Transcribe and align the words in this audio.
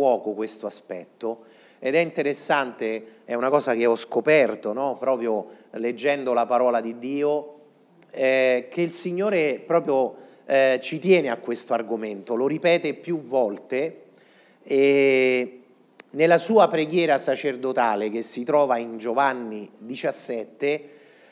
fuoco 0.00 0.32
questo 0.32 0.66
aspetto 0.66 1.44
ed 1.78 1.94
è 1.94 1.98
interessante, 1.98 3.18
è 3.26 3.34
una 3.34 3.50
cosa 3.50 3.74
che 3.74 3.84
ho 3.84 3.96
scoperto 3.96 4.72
no? 4.72 4.96
proprio 4.98 5.48
leggendo 5.72 6.32
la 6.32 6.46
parola 6.46 6.80
di 6.80 6.98
Dio, 6.98 7.56
eh, 8.10 8.68
che 8.70 8.80
il 8.80 8.92
Signore 8.92 9.62
proprio 9.66 10.16
eh, 10.46 10.78
ci 10.80 10.98
tiene 10.98 11.28
a 11.28 11.36
questo 11.36 11.74
argomento, 11.74 12.34
lo 12.34 12.46
ripete 12.46 12.94
più 12.94 13.22
volte 13.26 14.04
e 14.62 15.60
nella 16.12 16.38
sua 16.38 16.66
preghiera 16.68 17.18
sacerdotale 17.18 18.08
che 18.08 18.22
si 18.22 18.42
trova 18.42 18.78
in 18.78 18.96
Giovanni 18.96 19.70
17, 19.76 20.88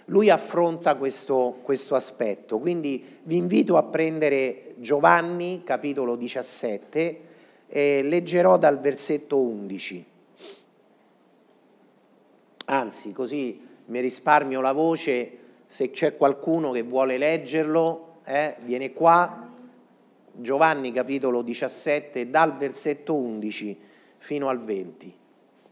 lui 0.07 0.29
affronta 0.29 0.95
questo, 0.97 1.59
questo 1.63 1.95
aspetto. 1.95 2.59
Quindi 2.59 3.19
vi 3.23 3.37
invito 3.37 3.79
a 3.79 3.83
prendere 3.83 4.75
Giovanni 4.77 5.63
capitolo 5.65 6.17
17 6.17 7.28
e 7.69 8.03
leggerò 8.03 8.57
dal 8.57 8.81
versetto 8.81 9.39
11 9.39 10.05
anzi 12.71 13.13
così 13.13 13.67
mi 13.87 14.01
risparmio 14.01 14.61
la 14.61 14.73
voce, 14.73 15.39
se 15.67 15.91
c'è 15.91 16.17
qualcuno 16.17 16.71
che 16.71 16.83
vuole 16.83 17.19
leggerlo, 17.19 18.21
eh, 18.25 18.57
viene 18.61 18.93
qua, 18.93 19.47
Giovanni 20.33 20.93
capitolo 20.93 21.43
17, 21.43 22.31
dal 22.31 22.57
versetto 22.57 23.15
11 23.15 23.81
fino 24.19 24.49
al 24.49 24.63
20, 24.63 25.15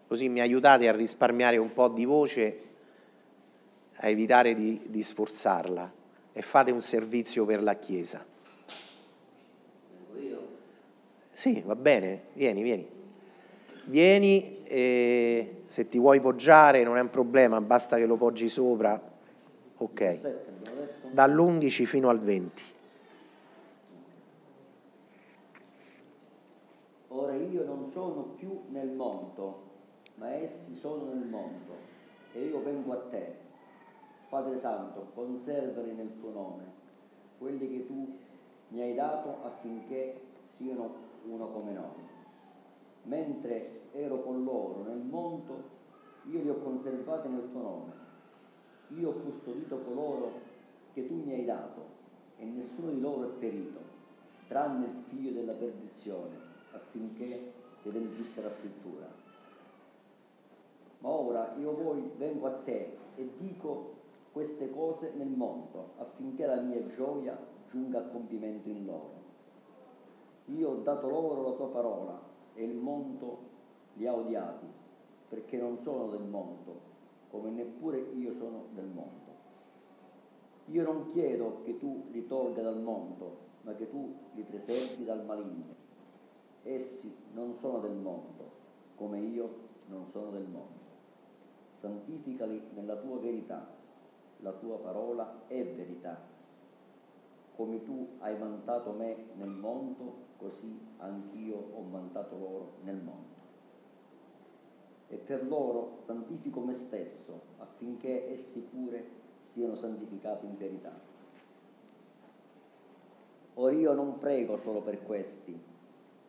così 0.09 0.29
mi 0.29 0.41
aiutate 0.41 0.89
a 0.89 0.93
risparmiare 0.93 1.59
un 1.59 1.73
po' 1.73 1.89
di 1.89 2.05
voce, 2.05 2.61
a 3.97 4.09
evitare 4.09 4.55
di, 4.55 4.81
di 4.87 5.03
sforzarla. 5.03 5.93
E 6.33 6.43
fate 6.43 6.71
un 6.71 6.83
servizio 6.83 7.47
per 7.47 7.63
la 7.63 7.77
Chiesa. 7.77 8.23
Sì, 11.37 11.63
va 11.67 11.75
bene, 11.75 12.29
vieni, 12.33 12.63
vieni. 12.63 12.89
Vieni 13.85 14.63
e 14.65 15.65
se 15.67 15.87
ti 15.87 15.99
vuoi 15.99 16.19
poggiare 16.19 16.83
non 16.83 16.97
è 16.97 17.01
un 17.03 17.11
problema, 17.11 17.61
basta 17.61 17.99
che 17.99 18.07
lo 18.07 18.17
poggi 18.17 18.49
sopra. 18.49 18.99
Ok. 19.77 20.19
Dall'11 21.11 21.85
fino 21.85 22.09
al 22.09 22.21
20. 22.21 22.63
Ora 27.09 27.35
io 27.35 27.65
non 27.67 27.91
sono 27.91 28.23
più 28.39 28.63
nel 28.71 28.89
mondo, 28.89 29.61
ma 30.15 30.33
essi 30.37 30.75
sono 30.75 31.13
nel 31.13 31.29
mondo, 31.29 31.75
e 32.33 32.45
io 32.47 32.63
vengo 32.63 32.95
a 32.95 33.09
te. 33.11 33.35
Padre 34.31 34.57
Santo, 34.57 35.09
conservali 35.13 35.93
nel 35.93 36.13
tuo 36.19 36.31
nome, 36.31 36.63
quelli 37.37 37.71
che 37.71 37.87
tu 37.87 38.17
mi 38.69 38.81
hai 38.81 38.95
dato 38.95 39.45
affinché 39.45 40.19
siano 40.57 41.05
uno 41.29 41.49
come 41.49 41.73
noi 41.73 42.15
mentre 43.07 43.91
ero 43.93 44.23
con 44.23 44.45
loro 44.45 44.83
nel 44.87 44.99
mondo, 44.99 45.75
io 46.25 46.41
li 46.43 46.49
ho 46.49 46.59
conservati 46.59 47.29
nel 47.29 47.51
tuo 47.51 47.61
nome. 47.61 47.93
Io 48.89 49.11
ho 49.11 49.15
custodito 49.15 49.79
coloro 49.79 50.33
che 50.93 51.07
tu 51.07 51.15
mi 51.25 51.33
hai 51.33 51.45
dato 51.45 51.95
e 52.39 52.45
nessuno 52.45 52.91
di 52.91 53.01
loro 53.01 53.29
è 53.29 53.33
perito, 53.39 53.81
tranne 54.49 54.87
il 54.87 55.03
figlio 55.09 55.33
della 55.33 55.53
perdizione, 55.53 56.37
affinché 56.73 57.53
si 57.81 57.89
adempisse 57.89 58.43
la 58.43 58.51
scrittura. 58.51 59.07
Ma 60.99 61.09
ora 61.09 61.55
io 61.59 61.73
poi 61.73 62.11
vengo 62.17 62.47
a 62.47 62.53
te 62.65 62.97
e 63.17 63.31
dico 63.39 63.95
queste 64.33 64.71
cose 64.71 65.13
nel 65.17 65.29
mondo, 65.29 65.93
affinché 65.99 66.47
la 66.47 66.61
mia 66.61 66.87
gioia 66.89 67.37
giunga 67.71 68.01
a 68.01 68.03
compimento 68.03 68.69
in 68.69 68.85
loro. 68.85 69.16
Io 70.47 70.71
ho 70.71 70.75
dato 70.77 71.09
loro 71.09 71.43
la 71.43 71.57
tua 71.57 71.69
parola 71.69 72.21
e 72.55 72.65
il 72.65 72.75
mondo 72.77 73.39
li 73.95 74.07
ha 74.07 74.15
odiati, 74.15 74.67
perché 75.29 75.57
non 75.57 75.77
sono 75.77 76.09
del 76.09 76.23
mondo, 76.23 76.81
come 77.31 77.51
neppure 77.51 77.99
io 77.99 78.33
sono 78.33 78.67
del 78.75 78.87
mondo. 78.87 79.35
Io 80.67 80.83
non 80.83 81.11
chiedo 81.13 81.63
che 81.65 81.79
tu 81.79 82.07
li 82.11 82.27
tolga 82.27 82.63
dal 82.63 82.81
mondo, 82.81 83.45
ma 83.63 83.75
che 83.75 83.89
tu 83.89 84.15
li 84.35 84.43
preservi 84.43 85.05
dal 85.05 85.25
maligno. 85.25 85.75
Essi 86.63 87.13
non 87.33 87.55
sono 87.61 87.79
del 87.79 87.95
mondo, 87.95 88.51
come 88.97 89.19
io 89.21 89.49
non 89.87 90.07
sono 90.11 90.31
del 90.31 90.47
mondo. 90.47 90.85
Santificali 91.81 92.61
nella 92.75 92.97
tua 92.97 93.19
verità, 93.19 93.67
la 94.39 94.53
tua 94.53 94.79
parola 94.79 95.43
è 95.47 95.65
verità. 95.65 96.21
Come 97.55 97.83
tu 97.85 98.09
hai 98.19 98.37
vantato 98.37 98.93
me 98.93 99.17
nel 99.35 99.51
mondo, 99.51 100.26
così 100.37 100.79
anch'io 100.99 101.71
ho 101.75 101.83
mandato 101.83 102.37
loro 102.39 102.73
nel 102.83 102.97
mondo. 102.97 103.35
E 105.09 105.17
per 105.17 105.47
loro 105.47 105.99
santifico 106.05 106.61
me 106.61 106.75
stesso, 106.75 107.41
affinché 107.59 108.33
essi 108.33 108.61
pure 108.61 109.05
siano 109.53 109.77
santificati 109.77 110.47
in 110.47 110.57
verità. 110.57 110.93
Ora 113.55 113.73
io 113.73 113.95
non 113.95 114.19
prego 114.19 114.59
solo 114.59 114.83
per 114.83 115.03
questi, 115.03 115.59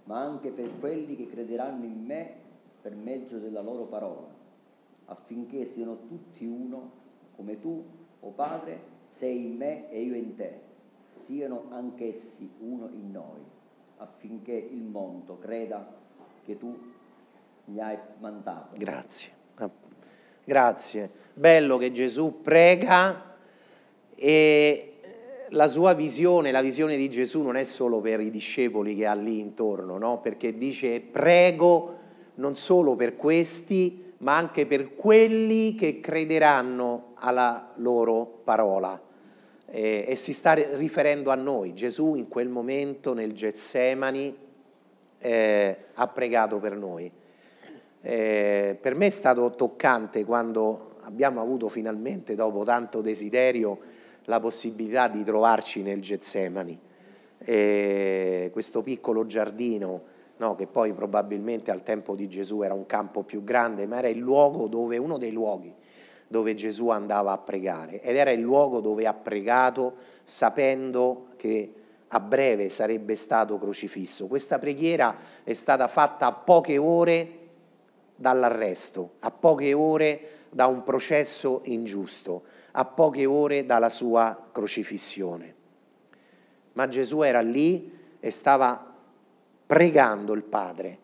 ma 0.05 0.21
anche 0.21 0.51
per 0.51 0.79
quelli 0.79 1.15
che 1.15 1.27
crederanno 1.27 1.83
in 1.83 2.05
me 2.05 2.45
per 2.81 2.95
mezzo 2.95 3.37
della 3.37 3.61
loro 3.61 3.85
parola, 3.85 4.27
affinché 5.05 5.65
siano 5.65 6.05
tutti 6.07 6.45
uno, 6.45 6.91
come 7.35 7.59
tu, 7.59 7.83
o 8.19 8.27
oh 8.27 8.31
Padre, 8.31 8.95
sei 9.07 9.45
in 9.45 9.57
me 9.57 9.89
e 9.89 10.01
io 10.01 10.15
in 10.15 10.35
te, 10.35 10.61
siano 11.25 11.65
anch'essi 11.69 12.49
uno 12.59 12.87
in 12.87 13.11
noi 13.11 13.55
affinché 13.97 14.53
il 14.53 14.83
mondo 14.83 15.37
creda 15.39 15.85
che 16.45 16.57
tu 16.57 16.77
mi 17.65 17.79
hai 17.79 17.97
mandato. 18.19 18.75
Grazie. 18.77 19.35
Grazie. 20.43 21.09
Bello 21.33 21.75
che 21.75 21.91
Gesù 21.91 22.41
prega 22.41 23.35
e 24.15 24.93
la 25.49 25.67
sua 25.67 25.93
visione, 25.93 26.51
la 26.51 26.61
visione 26.61 26.95
di 26.95 27.09
Gesù 27.09 27.41
non 27.41 27.57
è 27.57 27.65
solo 27.65 27.99
per 27.99 28.21
i 28.21 28.29
discepoli 28.29 28.95
che 28.95 29.05
ha 29.05 29.13
lì 29.13 29.39
intorno, 29.39 29.97
no? 29.97 30.21
perché 30.21 30.57
dice 30.57 31.01
prego 31.01 31.95
non 32.35 32.55
solo 32.55 32.95
per 32.95 33.17
questi, 33.17 34.13
ma 34.19 34.37
anche 34.37 34.65
per 34.65 34.95
quelli 34.95 35.75
che 35.75 35.99
crederanno 35.99 37.11
alla 37.15 37.73
loro 37.75 38.39
parola 38.43 39.01
eh, 39.69 40.05
e 40.07 40.15
si 40.15 40.33
sta 40.33 40.53
riferendo 40.53 41.29
a 41.29 41.35
noi. 41.35 41.73
Gesù 41.73 42.15
in 42.15 42.27
quel 42.27 42.49
momento 42.49 43.13
nel 43.13 43.33
Getsemani 43.33 44.35
eh, 45.19 45.77
ha 45.93 46.07
pregato 46.07 46.57
per 46.57 46.75
noi. 46.75 47.11
Eh, 48.01 48.77
per 48.79 48.95
me 48.95 49.07
è 49.07 49.11
stato 49.11 49.49
toccante 49.51 50.23
quando 50.23 50.95
abbiamo 51.01 51.41
avuto 51.41 51.67
finalmente, 51.67 52.35
dopo 52.35 52.63
tanto 52.63 53.01
desiderio, 53.01 53.79
la 54.25 54.39
possibilità 54.39 55.07
di 55.07 55.23
trovarci 55.23 55.81
nel 55.81 56.01
Getsemani. 56.01 56.79
questo 58.51 58.81
piccolo 58.81 59.25
giardino, 59.25 60.01
no, 60.37 60.55
che 60.55 60.67
poi 60.67 60.93
probabilmente 60.93 61.71
al 61.71 61.83
tempo 61.83 62.15
di 62.15 62.27
Gesù 62.27 62.61
era 62.61 62.73
un 62.73 62.85
campo 62.85 63.23
più 63.23 63.43
grande, 63.43 63.85
ma 63.85 63.97
era 63.99 64.07
il 64.07 64.17
luogo 64.17 64.67
dove, 64.67 64.97
uno 64.97 65.17
dei 65.17 65.31
luoghi 65.31 65.73
dove 66.27 66.53
Gesù 66.55 66.89
andava 66.89 67.31
a 67.31 67.37
pregare 67.37 68.01
ed 68.01 68.15
era 68.15 68.31
il 68.31 68.41
luogo 68.41 68.81
dove 68.81 69.07
ha 69.07 69.13
pregato 69.13 69.95
sapendo 70.23 71.29
che 71.37 71.73
a 72.09 72.19
breve 72.19 72.69
sarebbe 72.69 73.15
stato 73.15 73.57
crocifisso. 73.57 74.27
Questa 74.27 74.59
preghiera 74.59 75.15
è 75.43 75.53
stata 75.53 75.87
fatta 75.87 76.27
a 76.27 76.31
poche 76.33 76.77
ore 76.77 77.39
dall'arresto, 78.15 79.15
a 79.19 79.31
poche 79.31 79.73
ore 79.73 80.29
da 80.49 80.67
un 80.67 80.83
processo 80.83 81.61
ingiusto, 81.65 82.43
a 82.71 82.85
poche 82.85 83.25
ore 83.25 83.65
dalla 83.65 83.89
sua 83.89 84.49
crocifissione. 84.51 85.55
Ma 86.73 86.87
Gesù 86.87 87.21
era 87.21 87.41
lì 87.41 87.91
e 88.19 88.31
stava 88.31 88.93
pregando 89.65 90.33
il 90.33 90.43
Padre, 90.43 90.97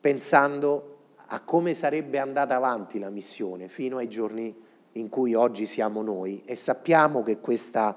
pensando 0.00 0.93
a 1.26 1.40
come 1.40 1.74
sarebbe 1.74 2.18
andata 2.18 2.54
avanti 2.56 2.98
la 2.98 3.10
missione 3.10 3.68
fino 3.68 3.98
ai 3.98 4.08
giorni 4.08 4.54
in 4.92 5.08
cui 5.08 5.34
oggi 5.34 5.66
siamo 5.66 6.02
noi 6.02 6.42
e 6.44 6.54
sappiamo 6.54 7.22
che 7.22 7.38
questa 7.38 7.96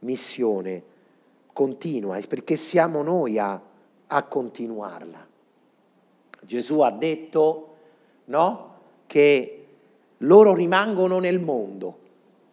missione 0.00 0.82
continua 1.52 2.18
perché 2.28 2.56
siamo 2.56 3.02
noi 3.02 3.38
a, 3.38 3.60
a 4.06 4.22
continuarla. 4.22 5.26
Gesù 6.40 6.80
ha 6.80 6.90
detto 6.90 7.76
no, 8.26 8.74
che 9.06 9.66
loro 10.18 10.54
rimangono 10.54 11.18
nel 11.18 11.40
mondo, 11.40 11.98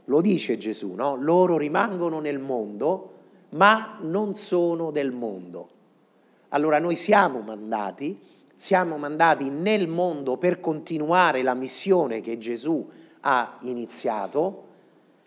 lo 0.05 0.21
dice 0.21 0.57
Gesù, 0.57 0.93
no? 0.93 1.15
loro 1.15 1.57
rimangono 1.57 2.19
nel 2.19 2.39
mondo 2.39 3.13
ma 3.49 3.99
non 4.01 4.35
sono 4.35 4.91
del 4.91 5.11
mondo. 5.11 5.69
Allora 6.49 6.79
noi 6.79 6.95
siamo 6.95 7.39
mandati 7.39 8.19
siamo 8.55 8.97
mandati 8.97 9.49
nel 9.49 9.87
mondo 9.87 10.37
per 10.37 10.59
continuare 10.59 11.43
la 11.43 11.53
missione 11.53 12.21
che 12.21 12.37
Gesù 12.37 12.89
ha 13.21 13.57
iniziato, 13.61 14.63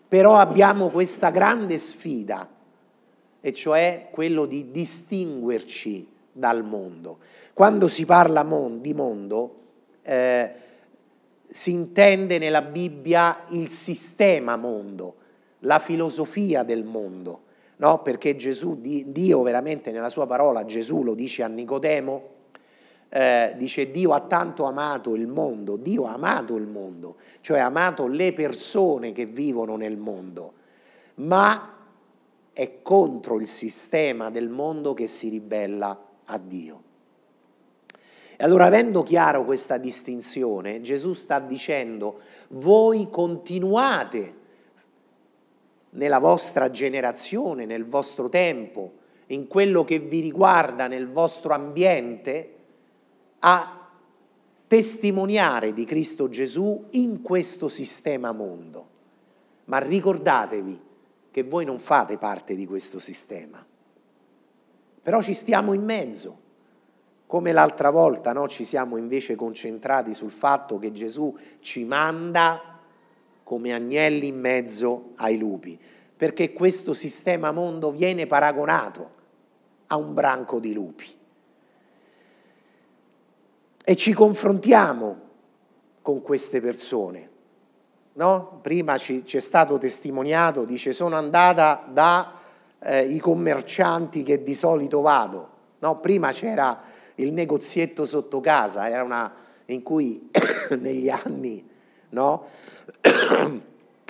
però 0.07 0.37
abbiamo 0.37 0.89
questa 0.89 1.29
grande 1.29 1.77
sfida, 1.77 2.47
e 3.41 3.53
cioè 3.53 4.09
quello 4.11 4.45
di 4.45 4.71
distinguerci 4.71 6.07
dal 6.31 6.63
mondo. 6.63 7.19
Quando 7.53 7.87
si 7.87 8.05
parla 8.05 8.43
mon, 8.43 8.81
di 8.81 8.93
mondo, 8.93 9.55
eh, 10.01 10.53
si 11.47 11.71
intende 11.71 12.37
nella 12.37 12.61
Bibbia 12.61 13.45
il 13.49 13.69
sistema 13.69 14.55
mondo, 14.55 15.15
la 15.59 15.79
filosofia 15.79 16.63
del 16.63 16.83
mondo, 16.83 17.41
no? 17.77 18.01
perché 18.01 18.35
Gesù, 18.35 18.79
Dio 18.79 19.41
veramente 19.41 19.91
nella 19.91 20.09
sua 20.09 20.25
parola, 20.25 20.65
Gesù 20.65 21.03
lo 21.03 21.13
dice 21.13 21.43
a 21.43 21.47
Nicodemo, 21.47 22.37
eh, 23.09 23.53
dice 23.57 23.89
Dio 23.89 24.13
ha 24.13 24.21
tanto 24.21 24.65
amato 24.65 25.15
il 25.15 25.27
mondo, 25.27 25.75
Dio 25.75 26.05
ha 26.05 26.13
amato 26.13 26.55
il 26.55 26.67
mondo, 26.67 27.15
cioè 27.41 27.59
ha 27.59 27.65
amato 27.65 28.07
le 28.07 28.33
persone 28.33 29.11
che 29.11 29.25
vivono 29.25 29.75
nel 29.75 29.97
mondo, 29.97 30.53
ma 31.15 31.75
è 32.53 32.81
contro 32.81 33.39
il 33.39 33.47
sistema 33.47 34.29
del 34.29 34.49
mondo 34.49 34.93
che 34.93 35.07
si 35.07 35.29
ribella 35.29 35.99
a 36.25 36.37
Dio. 36.37 36.83
E 38.41 38.43
allora, 38.43 38.65
avendo 38.65 39.03
chiaro 39.03 39.43
questa 39.43 39.77
distinzione, 39.77 40.79
Gesù 40.79 41.11
sta 41.13 41.39
dicendo, 41.39 42.21
voi 42.49 43.09
continuate 43.09 44.35
nella 45.91 46.19
vostra 46.19 46.69
generazione, 46.69 47.65
nel 47.65 47.85
vostro 47.85 48.29
tempo, 48.29 48.93
in 49.27 49.47
quello 49.47 49.83
che 49.83 49.99
vi 49.99 50.21
riguarda 50.21 50.87
nel 50.87 51.09
vostro 51.09 51.53
ambiente, 51.53 52.58
a 53.39 53.87
testimoniare 54.67 55.73
di 55.73 55.85
Cristo 55.85 56.29
Gesù 56.29 56.85
in 56.91 57.21
questo 57.21 57.69
sistema 57.69 58.31
mondo. 58.31 58.87
Ma 59.65 59.79
ricordatevi 59.79 60.79
che 61.31 61.43
voi 61.43 61.65
non 61.65 61.79
fate 61.79 62.17
parte 62.17 62.55
di 62.55 62.65
questo 62.65 62.99
sistema. 62.99 63.65
Però 65.01 65.21
ci 65.21 65.33
stiamo 65.33 65.73
in 65.73 65.83
mezzo. 65.83 66.47
Come 67.25 67.51
l'altra 67.51 67.89
volta 67.91 68.33
no? 68.33 68.47
ci 68.47 68.63
siamo 68.63 68.97
invece 68.97 69.35
concentrati 69.35 70.13
sul 70.13 70.31
fatto 70.31 70.77
che 70.79 70.91
Gesù 70.91 71.35
ci 71.59 71.83
manda 71.83 72.79
come 73.43 73.73
agnelli 73.73 74.27
in 74.27 74.39
mezzo 74.39 75.11
ai 75.15 75.37
lupi, 75.37 75.79
perché 76.15 76.53
questo 76.53 76.93
sistema 76.93 77.51
mondo 77.51 77.91
viene 77.91 78.27
paragonato 78.27 79.17
a 79.87 79.95
un 79.95 80.13
branco 80.13 80.59
di 80.59 80.73
lupi 80.73 81.17
e 83.89 83.95
ci 83.95 84.13
confrontiamo 84.13 85.17
con 86.03 86.21
queste 86.21 86.61
persone. 86.61 87.27
No? 88.13 88.59
Prima 88.61 88.99
ci, 88.99 89.25
ci, 89.25 89.37
è 89.37 89.39
stato 89.39 89.79
testimoniato, 89.79 90.63
dice 90.63 90.93
sono 90.93 91.15
andata 91.15 91.87
dai 91.91 93.15
eh, 93.15 93.19
commercianti 93.19 94.21
che 94.21 94.43
di 94.43 94.53
solito 94.53 95.01
vado. 95.01 95.49
No? 95.79 95.99
Prima 96.01 96.31
c'era 96.33 96.79
il 97.15 97.33
negozietto 97.33 98.05
sotto 98.05 98.39
casa, 98.41 98.87
era 98.87 99.01
una 99.01 99.33
in 99.65 99.81
cui 99.81 100.29
negli 100.79 101.09
anni, 101.09 101.67
no? 102.09 102.45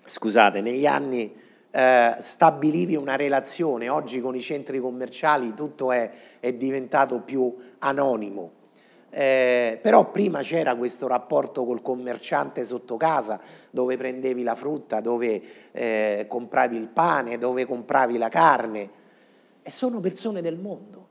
scusate, 0.03 0.59
negli 0.59 0.87
anni 0.87 1.33
eh, 1.71 2.17
stabilivi 2.19 2.97
una 2.97 3.15
relazione, 3.15 3.87
oggi 3.87 4.19
con 4.19 4.35
i 4.35 4.41
centri 4.41 4.81
commerciali 4.81 5.53
tutto 5.53 5.93
è, 5.93 6.11
è 6.41 6.51
diventato 6.51 7.21
più 7.21 7.55
anonimo. 7.79 8.57
Eh, 9.11 9.79
però 9.81 10.11
prima 10.11 10.41
c'era 10.41 10.75
questo 10.75 11.07
rapporto 11.07 11.65
col 11.65 11.81
commerciante 11.81 12.63
sotto 12.63 12.95
casa 12.95 13.39
dove 13.71 13.97
prendevi 13.97 14.43
la 14.43 14.55
frutta, 14.55 15.01
dove 15.01 15.41
eh, 15.71 16.25
compravi 16.27 16.77
il 16.77 16.87
pane, 16.87 17.37
dove 17.37 17.65
compravi 17.65 18.17
la 18.17 18.29
carne. 18.29 18.89
E 19.63 19.71
sono 19.71 19.99
persone 19.99 20.41
del 20.41 20.57
mondo, 20.57 21.07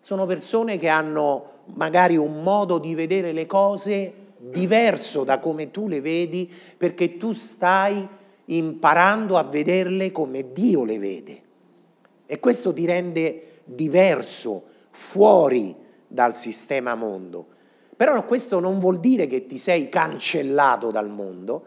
sono 0.00 0.26
persone 0.26 0.78
che 0.78 0.88
hanno 0.88 1.50
magari 1.74 2.16
un 2.16 2.42
modo 2.42 2.78
di 2.78 2.94
vedere 2.94 3.32
le 3.32 3.46
cose 3.46 4.14
diverso 4.36 5.24
da 5.24 5.38
come 5.38 5.70
tu 5.70 5.86
le 5.86 6.00
vedi 6.00 6.52
perché 6.76 7.16
tu 7.16 7.32
stai 7.32 8.06
imparando 8.46 9.36
a 9.36 9.44
vederle 9.44 10.10
come 10.10 10.52
Dio 10.52 10.84
le 10.84 10.98
vede. 10.98 11.42
E 12.26 12.40
questo 12.40 12.72
ti 12.72 12.84
rende 12.84 13.60
diverso, 13.64 14.64
fuori 14.90 15.74
dal 16.12 16.34
sistema 16.34 16.94
mondo. 16.94 17.46
Però 17.96 18.24
questo 18.24 18.60
non 18.60 18.78
vuol 18.78 19.00
dire 19.00 19.26
che 19.26 19.46
ti 19.46 19.56
sei 19.56 19.88
cancellato 19.88 20.90
dal 20.90 21.08
mondo, 21.08 21.64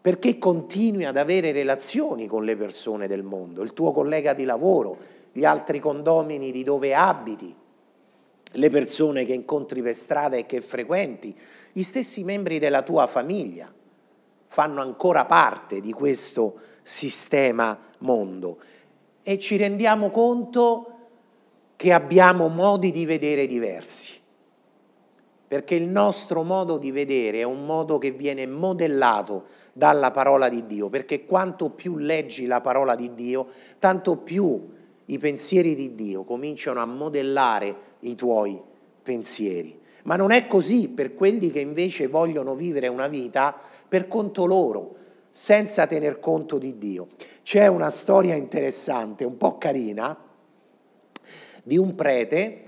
perché 0.00 0.38
continui 0.38 1.04
ad 1.04 1.16
avere 1.16 1.52
relazioni 1.52 2.26
con 2.26 2.44
le 2.44 2.56
persone 2.56 3.06
del 3.06 3.22
mondo, 3.22 3.62
il 3.62 3.72
tuo 3.72 3.92
collega 3.92 4.34
di 4.34 4.44
lavoro, 4.44 4.96
gli 5.32 5.44
altri 5.44 5.78
condomini 5.78 6.50
di 6.50 6.62
dove 6.62 6.94
abiti, 6.94 7.54
le 8.52 8.70
persone 8.70 9.24
che 9.24 9.32
incontri 9.32 9.82
per 9.82 9.94
strada 9.94 10.36
e 10.36 10.46
che 10.46 10.60
frequenti, 10.60 11.36
gli 11.72 11.82
stessi 11.82 12.24
membri 12.24 12.58
della 12.58 12.82
tua 12.82 13.06
famiglia 13.06 13.72
fanno 14.48 14.80
ancora 14.80 15.24
parte 15.24 15.80
di 15.80 15.92
questo 15.92 16.56
sistema 16.82 17.78
mondo 17.98 18.58
e 19.22 19.38
ci 19.38 19.56
rendiamo 19.56 20.10
conto 20.10 20.89
che 21.80 21.94
abbiamo 21.94 22.48
modi 22.48 22.92
di 22.92 23.06
vedere 23.06 23.46
diversi, 23.46 24.12
perché 25.48 25.74
il 25.76 25.88
nostro 25.88 26.42
modo 26.42 26.76
di 26.76 26.90
vedere 26.90 27.38
è 27.38 27.42
un 27.42 27.64
modo 27.64 27.96
che 27.96 28.10
viene 28.10 28.46
modellato 28.46 29.44
dalla 29.72 30.10
parola 30.10 30.50
di 30.50 30.66
Dio, 30.66 30.90
perché 30.90 31.24
quanto 31.24 31.70
più 31.70 31.96
leggi 31.96 32.44
la 32.44 32.60
parola 32.60 32.94
di 32.94 33.14
Dio, 33.14 33.46
tanto 33.78 34.18
più 34.18 34.68
i 35.06 35.16
pensieri 35.16 35.74
di 35.74 35.94
Dio 35.94 36.24
cominciano 36.24 36.80
a 36.80 36.84
modellare 36.84 37.74
i 38.00 38.14
tuoi 38.14 38.60
pensieri. 39.02 39.80
Ma 40.02 40.16
non 40.16 40.32
è 40.32 40.46
così 40.48 40.90
per 40.90 41.14
quelli 41.14 41.50
che 41.50 41.60
invece 41.60 42.08
vogliono 42.08 42.54
vivere 42.54 42.88
una 42.88 43.08
vita 43.08 43.58
per 43.88 44.06
conto 44.06 44.44
loro, 44.44 44.96
senza 45.30 45.86
tener 45.86 46.20
conto 46.20 46.58
di 46.58 46.76
Dio. 46.76 47.06
C'è 47.42 47.68
una 47.68 47.88
storia 47.88 48.34
interessante, 48.34 49.24
un 49.24 49.38
po' 49.38 49.56
carina, 49.56 50.28
di 51.62 51.76
un 51.76 51.94
prete, 51.94 52.64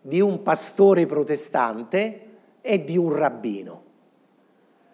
di 0.00 0.20
un 0.20 0.42
pastore 0.42 1.06
protestante 1.06 2.20
e 2.60 2.84
di 2.84 2.96
un 2.96 3.14
rabbino. 3.14 3.82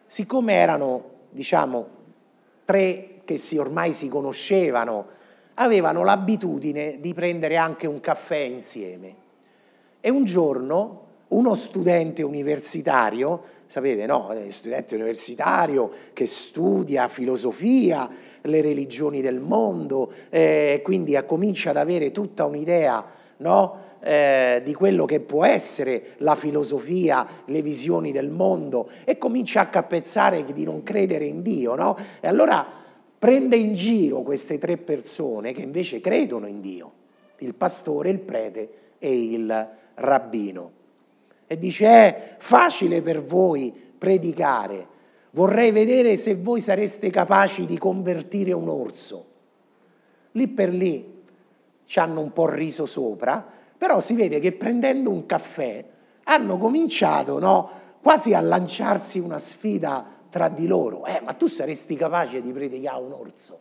Siccome 0.06 0.54
erano, 0.54 1.10
diciamo, 1.30 1.88
tre 2.64 3.20
che 3.24 3.36
si, 3.36 3.58
ormai 3.58 3.92
si 3.92 4.08
conoscevano, 4.08 5.06
avevano 5.54 6.04
l'abitudine 6.04 6.98
di 7.00 7.12
prendere 7.14 7.56
anche 7.56 7.86
un 7.86 8.00
caffè 8.00 8.38
insieme. 8.38 9.14
E 10.00 10.10
un 10.10 10.24
giorno 10.24 11.06
uno 11.28 11.54
studente 11.54 12.22
universitario, 12.22 13.42
sapete, 13.66 14.06
no, 14.06 14.34
studente 14.48 14.94
universitario 14.94 15.90
che 16.14 16.26
studia 16.26 17.08
filosofia, 17.08 18.08
le 18.40 18.60
religioni 18.62 19.20
del 19.20 19.40
mondo, 19.40 20.10
eh, 20.30 20.80
quindi 20.82 21.18
comincia 21.26 21.70
ad 21.70 21.76
avere 21.76 22.12
tutta 22.12 22.46
un'idea 22.46 23.04
no? 23.38 23.86
eh, 24.00 24.62
di 24.64 24.74
quello 24.74 25.04
che 25.04 25.20
può 25.20 25.44
essere 25.44 26.14
la 26.18 26.34
filosofia, 26.34 27.26
le 27.46 27.62
visioni 27.62 28.12
del 28.12 28.28
mondo 28.28 28.90
e 29.04 29.18
comincia 29.18 29.60
a 29.60 29.68
capezzare 29.68 30.44
di 30.44 30.64
non 30.64 30.82
credere 30.82 31.26
in 31.26 31.42
Dio. 31.42 31.74
No? 31.74 31.96
E 32.20 32.28
allora 32.28 32.66
prende 33.18 33.56
in 33.56 33.74
giro 33.74 34.22
queste 34.22 34.58
tre 34.58 34.76
persone 34.76 35.52
che 35.52 35.62
invece 35.62 36.00
credono 36.00 36.46
in 36.46 36.60
Dio, 36.60 36.92
il 37.38 37.54
pastore, 37.54 38.10
il 38.10 38.20
prete 38.20 38.70
e 38.98 39.22
il 39.22 39.68
rabbino. 39.94 40.70
E 41.46 41.58
dice, 41.58 41.86
è 41.86 42.36
facile 42.38 43.02
per 43.02 43.22
voi 43.22 43.72
predicare, 43.98 44.86
vorrei 45.30 45.72
vedere 45.72 46.16
se 46.16 46.34
voi 46.36 46.60
sareste 46.60 47.10
capaci 47.10 47.64
di 47.64 47.78
convertire 47.78 48.52
un 48.52 48.68
orso. 48.68 49.24
Lì 50.32 50.46
per 50.46 50.72
lì 50.72 51.16
ci 51.88 51.98
hanno 52.00 52.20
un 52.20 52.34
po' 52.34 52.46
riso 52.46 52.84
sopra, 52.84 53.42
però 53.78 54.00
si 54.00 54.14
vede 54.14 54.40
che 54.40 54.52
prendendo 54.52 55.08
un 55.08 55.24
caffè 55.24 55.82
hanno 56.24 56.58
cominciato 56.58 57.38
no, 57.38 57.70
quasi 58.02 58.34
a 58.34 58.42
lanciarsi 58.42 59.18
una 59.18 59.38
sfida 59.38 60.04
tra 60.28 60.50
di 60.50 60.66
loro. 60.66 61.06
Eh, 61.06 61.22
ma 61.24 61.32
tu 61.32 61.46
saresti 61.46 61.96
capace 61.96 62.42
di 62.42 62.52
predicare 62.52 63.02
un 63.02 63.12
orso? 63.12 63.58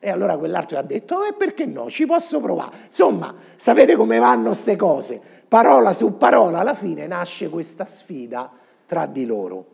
E 0.00 0.10
allora 0.10 0.36
quell'altro 0.36 0.76
ha 0.76 0.82
detto, 0.82 1.22
eh, 1.24 1.32
perché 1.32 1.66
no, 1.66 1.88
ci 1.88 2.04
posso 2.04 2.40
provare. 2.40 2.76
Insomma, 2.86 3.32
sapete 3.54 3.94
come 3.94 4.18
vanno 4.18 4.48
queste 4.48 4.74
cose? 4.74 5.20
Parola 5.46 5.92
su 5.92 6.16
parola, 6.16 6.58
alla 6.58 6.74
fine 6.74 7.06
nasce 7.06 7.48
questa 7.48 7.84
sfida 7.84 8.50
tra 8.86 9.06
di 9.06 9.24
loro. 9.24 9.66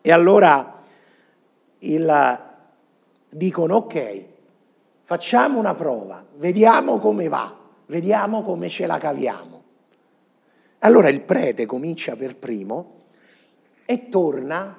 E 0.00 0.12
allora 0.12 0.82
il, 1.80 2.40
dicono, 3.28 3.74
ok, 3.74 4.24
Facciamo 5.12 5.58
una 5.58 5.74
prova, 5.74 6.24
vediamo 6.36 6.98
come 6.98 7.28
va, 7.28 7.54
vediamo 7.84 8.42
come 8.42 8.70
ce 8.70 8.86
la 8.86 8.96
caviamo. 8.96 9.62
Allora 10.78 11.10
il 11.10 11.20
prete 11.20 11.66
comincia 11.66 12.16
per 12.16 12.34
primo 12.36 12.94
e 13.84 14.08
torna 14.08 14.74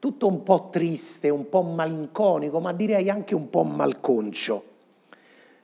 tutto 0.00 0.26
un 0.26 0.42
po' 0.42 0.70
triste, 0.72 1.28
un 1.28 1.48
po' 1.48 1.62
malinconico, 1.62 2.58
ma 2.58 2.72
direi 2.72 3.08
anche 3.08 3.36
un 3.36 3.48
po' 3.48 3.62
malconcio. 3.62 4.64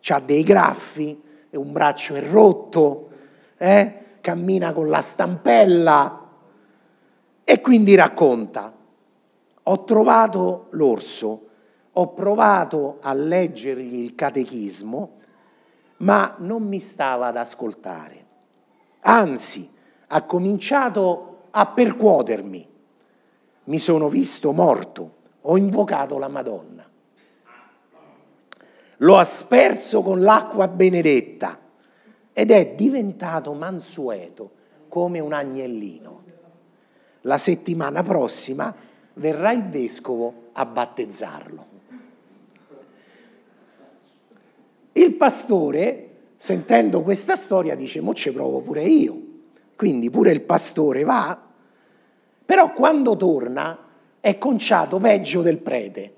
Ha 0.07 0.21
dei 0.21 0.45
graffi, 0.45 1.21
un 1.51 1.73
braccio 1.73 2.15
è 2.15 2.23
rotto, 2.23 3.09
eh? 3.57 4.05
cammina 4.21 4.73
con 4.73 4.89
la 4.89 5.01
stampella 5.01 6.29
e 7.43 7.61
quindi 7.61 7.97
racconta, 7.97 8.73
ho 9.65 9.85
trovato 9.85 10.69
l'orso, 10.71 11.49
ho 11.95 12.09
provato 12.15 12.99
a 13.01 13.13
leggergli 13.13 13.97
il 13.97 14.15
catechismo, 14.15 15.19
ma 15.99 16.37
non 16.39 16.63
mi 16.63 16.79
stava 16.79 17.27
ad 17.27 17.37
ascoltare. 17.37 18.27
Anzi, 19.01 19.71
ha 20.09 20.23
cominciato 20.23 21.47
a 21.51 21.67
percuotermi. 21.67 22.69
Mi 23.65 23.79
sono 23.79 24.09
visto 24.09 24.53
morto, 24.53 25.17
ho 25.43 25.57
invocato 25.57 26.19
la 26.19 26.29
Madonna. 26.29 26.89
L'ho 28.99 29.17
asperso 29.17 30.03
con 30.03 30.21
l'acqua 30.21 30.69
benedetta 30.69 31.59
ed 32.33 32.51
è 32.51 32.75
diventato 32.75 33.53
mansueto 33.53 34.51
come 34.89 35.19
un 35.21 35.33
agnellino. 35.33 36.23
La 37.23 37.39
settimana 37.39 38.03
prossima 38.03 38.75
verrà 39.15 39.53
il 39.53 39.69
vescovo 39.69 40.51
a 40.53 40.65
battezzarlo. 40.65 41.72
Il 44.93 45.15
pastore, 45.15 46.11
sentendo 46.37 47.03
questa 47.03 47.37
storia, 47.37 47.75
dice, 47.75 48.01
mo 48.01 48.15
ci 48.15 48.33
provo 48.33 48.61
pure 48.61 48.83
io. 48.83 49.21
Quindi 49.77 50.11
pure 50.11 50.33
il 50.33 50.43
pastore 50.43 51.03
va, 51.03 51.41
però 52.45 52.73
quando 52.73 53.17
torna 53.17 53.79
è 54.21 54.39
conciato 54.39 54.99
peggio 54.99 55.43
del 55.43 55.59
prete, 55.59 56.13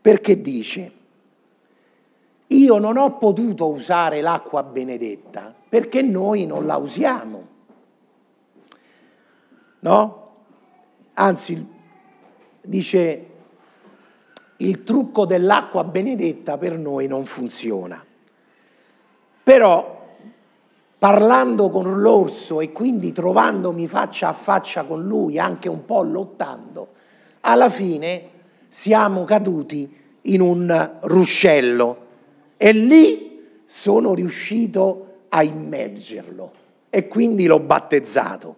perché 0.00 0.40
dice, 0.40 0.92
io 2.48 2.78
non 2.78 2.96
ho 2.96 3.16
potuto 3.16 3.68
usare 3.68 4.20
l'acqua 4.20 4.62
benedetta 4.62 5.54
perché 5.68 6.00
noi 6.00 6.46
non 6.46 6.64
la 6.64 6.76
usiamo. 6.76 7.46
No? 9.80 10.30
Anzi, 11.14 11.66
dice, 12.62 13.26
il 14.58 14.84
trucco 14.84 15.26
dell'acqua 15.26 15.84
benedetta 15.84 16.56
per 16.56 16.78
noi 16.78 17.06
non 17.06 17.24
funziona. 17.24 18.04
Però 19.42 19.94
parlando 20.98 21.70
con 21.70 22.00
l'orso 22.00 22.60
e 22.60 22.72
quindi 22.72 23.12
trovandomi 23.12 23.86
faccia 23.86 24.28
a 24.28 24.32
faccia 24.32 24.84
con 24.84 25.04
lui, 25.04 25.38
anche 25.38 25.68
un 25.68 25.84
po' 25.84 26.02
lottando, 26.02 26.88
alla 27.40 27.68
fine 27.68 28.30
siamo 28.68 29.24
caduti 29.24 29.94
in 30.22 30.40
un 30.40 30.98
ruscello 31.02 32.04
e 32.56 32.72
lì 32.72 33.60
sono 33.64 34.14
riuscito 34.14 35.24
a 35.28 35.42
immergerlo 35.42 36.52
e 36.90 37.08
quindi 37.08 37.46
l'ho 37.46 37.60
battezzato. 37.60 38.56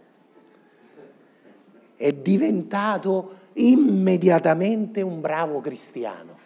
È 1.96 2.12
diventato 2.12 3.30
immediatamente 3.58 5.00
un 5.02 5.20
bravo 5.20 5.60
cristiano. 5.60 6.36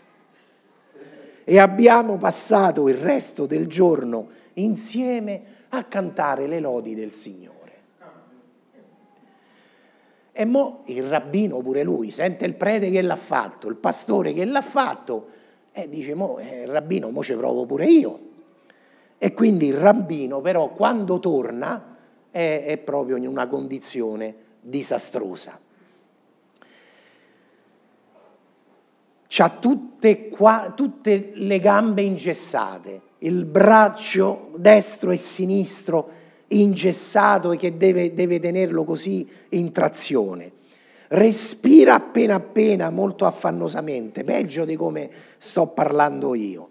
E 1.45 1.59
abbiamo 1.59 2.19
passato 2.19 2.88
il 2.88 2.97
resto 2.97 3.47
del 3.47 3.66
giorno 3.66 4.28
insieme 4.54 5.42
a 5.71 5.85
cantare 5.85 6.47
le 6.47 6.61
lodi 6.61 6.95
del 6.95 7.12
Signore. 7.12 7.50
E 10.33 10.45
mo 10.45 10.83
il 10.87 11.04
rabbino 11.04 11.61
pure 11.61 11.83
lui 11.83 12.11
sente 12.11 12.47
il 12.47 12.54
prete 12.54 12.90
che 12.90 13.02
l'ha 13.02 13.16
fatto, 13.16 13.69
il 13.69 13.76
pastore 13.76 14.33
che 14.33 14.45
l'ha 14.45 14.62
fatto, 14.62 15.28
e 15.73 15.88
dice, 15.88 16.14
mo, 16.14 16.38
eh, 16.38 16.66
rabbino, 16.66 17.11
mo 17.11 17.23
ci 17.23 17.35
provo 17.35 17.66
pure 17.66 17.87
io. 17.87 18.21
E 19.19 19.35
quindi 19.35 19.66
il 19.66 19.76
rabbino 19.76 20.40
però 20.40 20.71
quando 20.71 21.19
torna 21.19 21.97
è, 22.31 22.64
è 22.66 22.78
proprio 22.78 23.16
in 23.16 23.26
una 23.26 23.47
condizione 23.47 24.35
disastrosa. 24.61 25.59
Ha 29.35 29.49
tutte, 29.49 30.31
tutte 30.75 31.31
le 31.35 31.59
gambe 31.59 32.03
ingessate, 32.03 33.01
il 33.19 33.45
braccio 33.45 34.51
destro 34.57 35.11
e 35.11 35.17
sinistro 35.17 36.11
ingessato 36.49 37.53
e 37.53 37.57
che 37.57 37.77
deve, 37.77 38.12
deve 38.12 38.39
tenerlo 38.39 38.85
così 38.85 39.27
in 39.51 39.73
trazione. 39.73 40.53
Respira 41.09 41.95
appena 41.95 42.35
appena, 42.35 42.91
molto 42.91 43.25
affannosamente, 43.25 44.25
peggio 44.25 44.65
di 44.65 44.77
come 44.77 45.11
sto 45.39 45.67
parlando 45.69 46.35
io. 46.35 46.71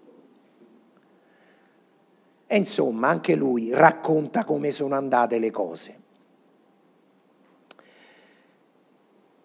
E 2.46 2.56
insomma, 2.56 3.08
anche 3.08 3.34
lui 3.34 3.70
racconta 3.72 4.44
come 4.44 4.70
sono 4.72 4.94
andate 4.94 5.38
le 5.38 5.50
cose. 5.50 6.00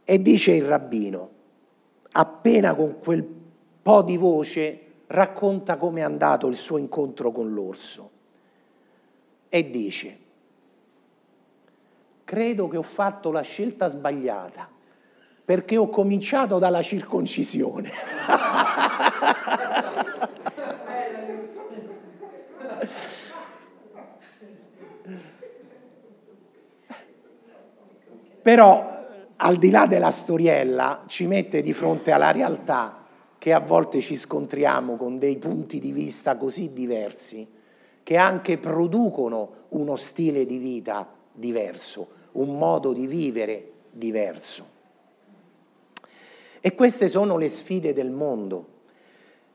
E 0.03 0.21
dice 0.21 0.51
il 0.51 0.65
rabbino, 0.65 1.29
appena 2.17 2.73
con 2.73 2.99
quel 2.99 3.23
po' 3.23 4.01
di 4.01 4.17
voce 4.17 4.81
racconta 5.07 5.77
come 5.77 5.99
è 5.99 6.03
andato 6.03 6.47
il 6.47 6.55
suo 6.55 6.77
incontro 6.77 7.31
con 7.31 7.53
l'orso 7.53 8.09
e 9.49 9.69
dice, 9.69 10.17
credo 12.23 12.67
che 12.67 12.77
ho 12.77 12.81
fatto 12.81 13.31
la 13.31 13.41
scelta 13.41 13.87
sbagliata 13.87 14.67
perché 15.45 15.77
ho 15.77 15.87
cominciato 15.89 16.57
dalla 16.57 16.81
circoncisione. 16.81 17.91
Però 28.41 28.96
al 29.37 29.57
di 29.57 29.69
là 29.69 29.85
della 29.85 30.11
storiella 30.11 31.03
ci 31.07 31.27
mette 31.27 31.61
di 31.61 31.73
fronte 31.73 32.11
alla 32.11 32.31
realtà 32.31 33.05
che 33.37 33.53
a 33.53 33.59
volte 33.59 34.01
ci 34.01 34.15
scontriamo 34.15 34.95
con 34.95 35.19
dei 35.19 35.37
punti 35.37 35.79
di 35.79 35.91
vista 35.91 36.37
così 36.37 36.73
diversi 36.73 37.47
che 38.01 38.17
anche 38.17 38.57
producono 38.57 39.65
uno 39.69 39.95
stile 39.97 40.45
di 40.45 40.57
vita 40.57 41.13
diverso, 41.33 42.07
un 42.33 42.57
modo 42.57 42.93
di 42.93 43.05
vivere 43.05 43.71
diverso. 43.91 44.75
E 46.61 46.73
queste 46.73 47.09
sono 47.09 47.37
le 47.37 47.49
sfide 47.49 47.93
del 47.93 48.09
mondo. 48.09 48.75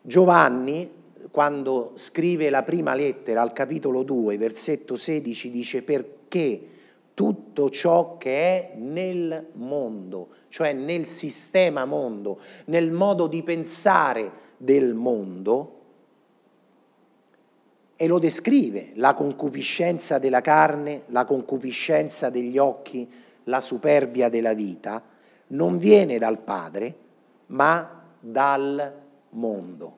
Giovanni, 0.03 0.91
quando 1.31 1.93
scrive 1.95 2.51
la 2.51 2.63
prima 2.63 2.95
lettera 2.95 3.41
al 3.41 3.53
capitolo 3.55 4.03
2, 4.03 4.37
versetto 4.37 4.97
16, 4.97 5.51
dice 5.51 5.83
perché 5.83 6.69
tutto 7.15 7.71
ciò 7.71 8.17
che 8.17 8.31
è 8.31 8.73
nel 8.77 9.49
mondo, 9.55 10.29
cioè 10.49 10.73
nel 10.73 11.07
sistema 11.07 11.85
mondo, 11.85 12.41
nel 12.67 12.91
modo 12.91 13.27
di 13.27 13.43
pensare 13.43 14.31
del 14.57 14.95
mondo, 14.95 15.81
e 17.97 18.07
lo 18.09 18.19
descrive, 18.19 18.91
la 18.95 19.15
concupiscenza 19.15 20.19
della 20.19 20.41
carne, 20.41 21.03
la 21.07 21.25
concupiscenza 21.25 22.31
degli 22.31 22.59
occhi, 22.59 23.09
la 23.45 23.61
superbia 23.61 24.29
della 24.29 24.55
vita, 24.55 25.01
non 25.49 25.79
viene 25.79 26.19
dal 26.19 26.39
Padre, 26.39 26.97
ma 27.47 28.03
dal 28.19 28.93
mondo. 29.31 29.97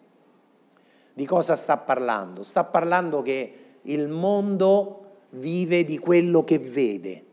Di 1.14 1.24
cosa 1.24 1.56
sta 1.56 1.78
parlando? 1.78 2.42
Sta 2.42 2.64
parlando 2.64 3.22
che 3.22 3.54
il 3.82 4.08
mondo 4.08 5.03
vive 5.34 5.84
di 5.84 5.98
quello 5.98 6.44
che 6.44 6.58
vede, 6.58 7.24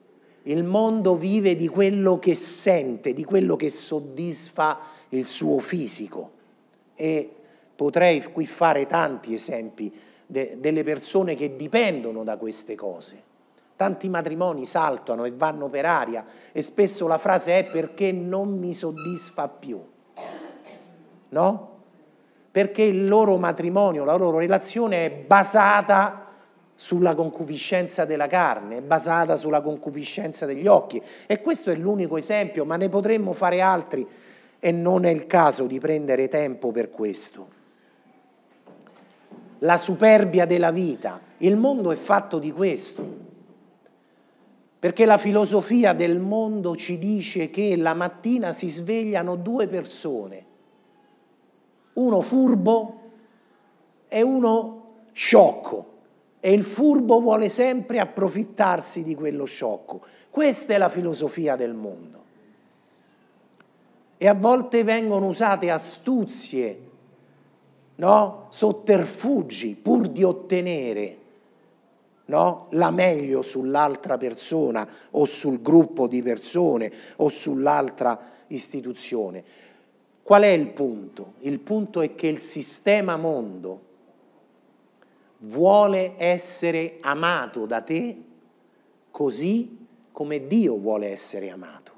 il 0.43 0.63
mondo 0.63 1.15
vive 1.15 1.55
di 1.55 1.67
quello 1.67 2.17
che 2.20 2.36
sente, 2.36 3.13
di 3.13 3.24
quello 3.24 3.55
che 3.55 3.70
soddisfa 3.70 4.79
il 5.10 5.25
suo 5.25 5.60
fisico. 5.60 6.31
E 6.96 7.29
potrei 7.75 8.24
qui 8.24 8.46
fare 8.46 8.86
tanti 8.88 9.34
esempi 9.34 9.93
de- 10.25 10.58
delle 10.60 10.84
persone 10.84 11.36
che 11.36 11.55
dipendono 11.55 12.24
da 12.24 12.38
queste 12.38 12.75
cose. 12.75 13.29
Tanti 13.75 14.10
matrimoni 14.10 14.65
saltano 14.65 15.25
e 15.25 15.31
vanno 15.31 15.67
per 15.67 15.86
aria 15.86 16.25
e 16.51 16.62
spesso 16.62 17.08
la 17.08 17.17
frase 17.17 17.60
è 17.60 17.63
perché 17.65 18.12
non 18.12 18.58
mi 18.58 18.74
soddisfa 18.74 19.48
più. 19.48 19.79
No? 21.29 21.70
Perché 22.51 22.84
il 22.84 23.08
loro 23.08 23.38
matrimonio, 23.38 24.03
la 24.03 24.15
loro 24.15 24.38
relazione 24.38 25.05
è 25.05 25.12
basata 25.12 26.30
sulla 26.81 27.13
concupiscenza 27.13 28.05
della 28.05 28.25
carne, 28.25 28.77
è 28.77 28.81
basata 28.81 29.35
sulla 29.35 29.61
concupiscenza 29.61 30.47
degli 30.47 30.65
occhi. 30.65 31.00
E 31.27 31.39
questo 31.39 31.69
è 31.69 31.75
l'unico 31.75 32.17
esempio, 32.17 32.65
ma 32.65 32.75
ne 32.75 32.89
potremmo 32.89 33.33
fare 33.33 33.61
altri 33.61 34.05
e 34.59 34.71
non 34.71 35.05
è 35.05 35.11
il 35.11 35.27
caso 35.27 35.67
di 35.67 35.79
prendere 35.79 36.27
tempo 36.27 36.71
per 36.71 36.89
questo. 36.89 37.59
La 39.59 39.77
superbia 39.77 40.47
della 40.47 40.71
vita, 40.71 41.21
il 41.38 41.55
mondo 41.55 41.91
è 41.91 41.95
fatto 41.95 42.39
di 42.39 42.51
questo. 42.51 43.19
Perché 44.79 45.05
la 45.05 45.19
filosofia 45.19 45.93
del 45.93 46.17
mondo 46.17 46.75
ci 46.75 46.97
dice 46.97 47.51
che 47.51 47.77
la 47.77 47.93
mattina 47.93 48.51
si 48.53 48.69
svegliano 48.69 49.35
due 49.35 49.67
persone, 49.67 50.45
uno 51.93 52.21
furbo 52.21 53.01
e 54.07 54.23
uno 54.23 54.85
sciocco 55.11 55.90
e 56.43 56.51
il 56.51 56.63
furbo 56.63 57.21
vuole 57.21 57.50
sempre 57.50 58.00
approfittarsi 58.00 59.03
di 59.03 59.13
quello 59.13 59.45
sciocco. 59.45 60.01
Questa 60.29 60.74
è 60.74 60.77
la 60.77 60.89
filosofia 60.89 61.55
del 61.55 61.75
mondo. 61.75 62.19
E 64.17 64.27
a 64.27 64.33
volte 64.33 64.83
vengono 64.83 65.27
usate 65.27 65.69
astuzie, 65.69 66.79
no? 67.95 68.48
sotterfugi 68.50 69.75
pur 69.75 70.07
di 70.07 70.24
ottenere 70.24 71.17
no? 72.25 72.67
la 72.71 72.89
meglio 72.89 73.43
sull'altra 73.43 74.17
persona 74.17 74.88
o 75.12 75.25
sul 75.25 75.62
gruppo 75.62 76.07
di 76.07 76.24
persone 76.24 76.91
o 77.17 77.29
sull'altra 77.29 78.19
istituzione. 78.48 79.43
Qual 80.24 80.41
è 80.41 80.48
il 80.48 80.67
punto? 80.69 81.33
Il 81.39 81.60
punto 81.60 82.01
è 82.01 82.15
che 82.15 82.27
il 82.27 82.39
sistema 82.39 83.15
mondo 83.15 83.89
vuole 85.41 86.13
essere 86.17 86.98
amato 87.01 87.65
da 87.65 87.81
te 87.81 88.17
così 89.10 89.77
come 90.12 90.48
Dio 90.48 90.77
vuole 90.77 91.07
essere 91.07 91.50
amato. 91.50 91.91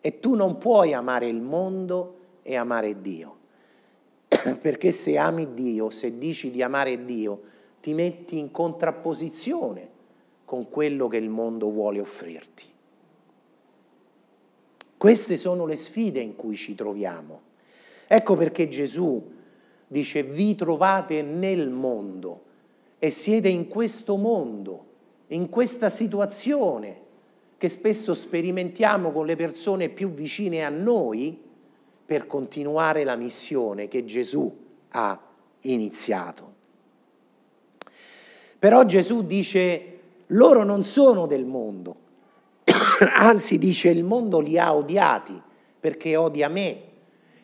E 0.00 0.20
tu 0.20 0.34
non 0.34 0.58
puoi 0.58 0.92
amare 0.92 1.28
il 1.28 1.40
mondo 1.40 2.18
e 2.42 2.56
amare 2.56 3.00
Dio. 3.00 3.36
Perché 4.60 4.90
se 4.90 5.16
ami 5.16 5.54
Dio, 5.54 5.90
se 5.90 6.18
dici 6.18 6.50
di 6.50 6.62
amare 6.62 7.04
Dio, 7.04 7.42
ti 7.80 7.94
metti 7.94 8.38
in 8.38 8.50
contrapposizione 8.50 9.88
con 10.44 10.68
quello 10.68 11.08
che 11.08 11.16
il 11.16 11.28
mondo 11.28 11.70
vuole 11.70 12.00
offrirti. 12.00 12.72
Queste 14.96 15.36
sono 15.36 15.66
le 15.66 15.76
sfide 15.76 16.20
in 16.20 16.36
cui 16.36 16.54
ci 16.54 16.74
troviamo. 16.74 17.40
Ecco 18.06 18.34
perché 18.36 18.68
Gesù 18.68 19.32
dice 19.94 20.24
vi 20.24 20.56
trovate 20.56 21.22
nel 21.22 21.70
mondo 21.70 22.42
e 22.98 23.10
siete 23.10 23.48
in 23.48 23.68
questo 23.68 24.16
mondo, 24.16 24.86
in 25.28 25.48
questa 25.48 25.88
situazione 25.88 27.02
che 27.56 27.68
spesso 27.68 28.12
sperimentiamo 28.12 29.12
con 29.12 29.24
le 29.24 29.36
persone 29.36 29.88
più 29.88 30.10
vicine 30.10 30.64
a 30.64 30.68
noi 30.68 31.40
per 32.04 32.26
continuare 32.26 33.04
la 33.04 33.14
missione 33.14 33.86
che 33.86 34.04
Gesù 34.04 34.52
ha 34.90 35.20
iniziato. 35.60 36.52
Però 38.58 38.84
Gesù 38.84 39.24
dice 39.24 39.98
loro 40.28 40.64
non 40.64 40.84
sono 40.84 41.26
del 41.26 41.44
mondo, 41.44 41.96
anzi 43.14 43.58
dice 43.58 43.90
il 43.90 44.02
mondo 44.02 44.40
li 44.40 44.58
ha 44.58 44.74
odiati 44.74 45.40
perché 45.78 46.16
odia 46.16 46.48
me, 46.48 46.82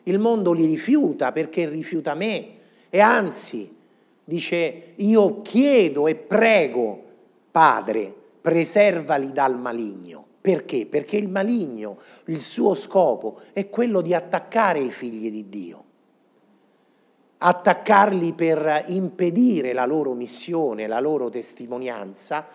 il 0.03 0.19
mondo 0.19 0.51
li 0.51 0.65
rifiuta 0.65 1.31
perché 1.31 1.67
rifiuta 1.67 2.13
me 2.13 2.47
e 2.89 2.99
anzi 2.99 3.75
dice 4.23 4.93
io 4.95 5.41
chiedo 5.41 6.07
e 6.07 6.15
prego 6.15 7.09
Padre, 7.51 8.13
preservali 8.41 9.33
dal 9.33 9.59
maligno. 9.59 10.25
Perché? 10.39 10.87
Perché 10.87 11.17
il 11.17 11.29
maligno, 11.29 11.99
il 12.25 12.39
suo 12.39 12.73
scopo 12.73 13.41
è 13.53 13.69
quello 13.69 14.01
di 14.01 14.15
attaccare 14.15 14.79
i 14.79 14.89
figli 14.89 15.29
di 15.29 15.49
Dio, 15.49 15.83
attaccarli 17.37 18.33
per 18.33 18.85
impedire 18.87 19.73
la 19.73 19.85
loro 19.85 20.13
missione, 20.13 20.87
la 20.87 20.99
loro 20.99 21.29
testimonianza, 21.29 22.47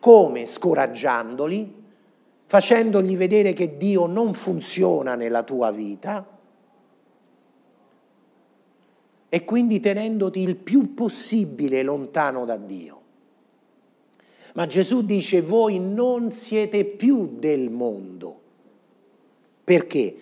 come 0.00 0.44
scoraggiandoli, 0.44 1.82
facendogli 2.44 3.16
vedere 3.16 3.54
che 3.54 3.78
Dio 3.78 4.04
non 4.04 4.34
funziona 4.34 5.14
nella 5.14 5.44
tua 5.44 5.70
vita 5.70 6.33
e 9.34 9.44
quindi 9.44 9.80
tenendoti 9.80 10.38
il 10.38 10.54
più 10.54 10.94
possibile 10.94 11.82
lontano 11.82 12.44
da 12.44 12.56
Dio. 12.56 13.02
Ma 14.52 14.64
Gesù 14.66 15.04
dice 15.04 15.42
voi 15.42 15.80
non 15.80 16.30
siete 16.30 16.84
più 16.84 17.34
del 17.40 17.68
mondo. 17.68 18.40
Perché? 19.64 20.14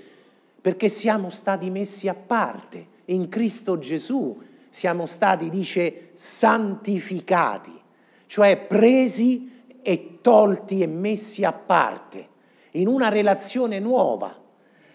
Perché 0.58 0.88
siamo 0.88 1.28
stati 1.28 1.68
messi 1.68 2.08
a 2.08 2.14
parte. 2.14 2.86
In 3.04 3.28
Cristo 3.28 3.78
Gesù 3.78 4.40
siamo 4.70 5.04
stati, 5.04 5.50
dice, 5.50 6.12
santificati, 6.14 7.78
cioè 8.24 8.56
presi 8.56 9.64
e 9.82 10.20
tolti 10.22 10.80
e 10.80 10.86
messi 10.86 11.44
a 11.44 11.52
parte 11.52 12.28
in 12.70 12.88
una 12.88 13.10
relazione 13.10 13.78
nuova. 13.78 14.41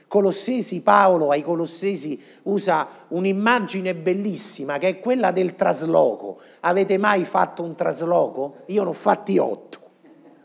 Colossesi, 0.08 0.82
Paolo 0.82 1.32
ai 1.32 1.42
Colossesi 1.42 2.20
usa 2.44 2.88
un'immagine 3.10 3.94
bellissima 3.94 4.78
che 4.78 4.88
è 4.88 5.00
quella 5.00 5.32
del 5.32 5.56
trasloco. 5.56 6.40
Avete 6.62 6.98
mai 6.98 7.26
fatto 7.26 7.64
un 7.64 7.76
trasloco? 7.76 8.64
Io 8.68 8.84
ne 8.84 8.90
ho 8.90 8.94
fatti 8.94 9.38
otto. 9.38 9.80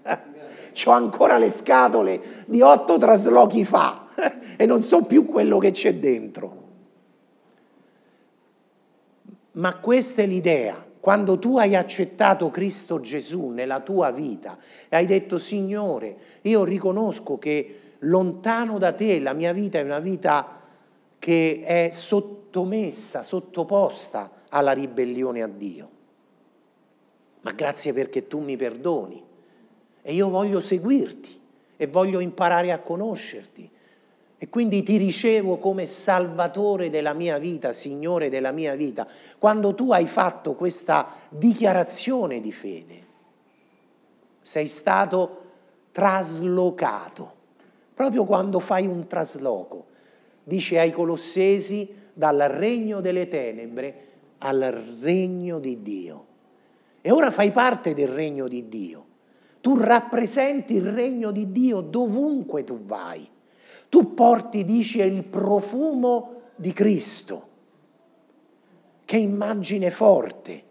ho 0.84 0.90
ancora 0.90 1.38
le 1.38 1.50
scatole 1.50 2.44
di 2.46 2.60
otto 2.60 2.98
traslochi 2.98 3.64
fa 3.64 4.06
e 4.56 4.66
non 4.66 4.82
so 4.82 5.02
più 5.02 5.26
quello 5.26 5.58
che 5.58 5.70
c'è 5.70 5.94
dentro. 5.94 6.60
Ma 9.52 9.76
questa 9.76 10.22
è 10.22 10.26
l'idea 10.26 10.90
quando 11.02 11.36
tu 11.36 11.58
hai 11.58 11.74
accettato 11.74 12.48
Cristo 12.52 13.00
Gesù 13.00 13.48
nella 13.48 13.80
tua 13.80 14.12
vita 14.12 14.56
e 14.88 14.94
hai 14.94 15.04
detto 15.04 15.36
Signore, 15.36 16.16
io 16.42 16.62
riconosco 16.62 17.38
che 17.38 17.91
lontano 18.04 18.78
da 18.78 18.92
te 18.92 19.20
la 19.20 19.32
mia 19.32 19.52
vita 19.52 19.78
è 19.78 19.82
una 19.82 20.00
vita 20.00 20.60
che 21.18 21.62
è 21.64 21.88
sottomessa, 21.90 23.22
sottoposta 23.22 24.30
alla 24.48 24.72
ribellione 24.72 25.42
a 25.42 25.48
Dio. 25.48 25.90
Ma 27.42 27.52
grazie 27.52 27.92
perché 27.92 28.26
tu 28.26 28.40
mi 28.40 28.56
perdoni 28.56 29.22
e 30.02 30.12
io 30.12 30.28
voglio 30.28 30.60
seguirti 30.60 31.40
e 31.76 31.86
voglio 31.86 32.20
imparare 32.20 32.72
a 32.72 32.78
conoscerti 32.78 33.70
e 34.42 34.48
quindi 34.48 34.82
ti 34.82 34.96
ricevo 34.96 35.58
come 35.58 35.86
salvatore 35.86 36.90
della 36.90 37.12
mia 37.12 37.38
vita, 37.38 37.72
Signore 37.72 38.28
della 38.28 38.50
mia 38.50 38.74
vita. 38.74 39.06
Quando 39.38 39.72
tu 39.72 39.92
hai 39.92 40.08
fatto 40.08 40.54
questa 40.54 41.08
dichiarazione 41.28 42.40
di 42.40 42.50
fede, 42.50 43.06
sei 44.40 44.66
stato 44.66 45.42
traslocato. 45.92 47.41
Proprio 47.94 48.24
quando 48.24 48.60
fai 48.60 48.86
un 48.86 49.06
trasloco, 49.06 49.86
dice 50.44 50.78
ai 50.78 50.92
Colossesi, 50.92 52.00
dal 52.12 52.38
regno 52.38 53.00
delle 53.00 53.28
tenebre 53.28 54.10
al 54.42 54.60
regno 55.00 55.58
di 55.58 55.82
Dio. 55.82 56.26
E 57.00 57.10
ora 57.10 57.30
fai 57.30 57.50
parte 57.50 57.94
del 57.94 58.08
regno 58.08 58.48
di 58.48 58.68
Dio. 58.68 59.06
Tu 59.60 59.76
rappresenti 59.76 60.74
il 60.74 60.90
regno 60.90 61.30
di 61.30 61.50
Dio 61.52 61.80
dovunque 61.80 62.64
tu 62.64 62.80
vai. 62.84 63.28
Tu 63.88 64.14
porti, 64.14 64.64
dice, 64.64 65.04
il 65.04 65.24
profumo 65.24 66.40
di 66.56 66.72
Cristo. 66.72 67.48
Che 69.04 69.16
immagine 69.16 69.90
forte. 69.90 70.70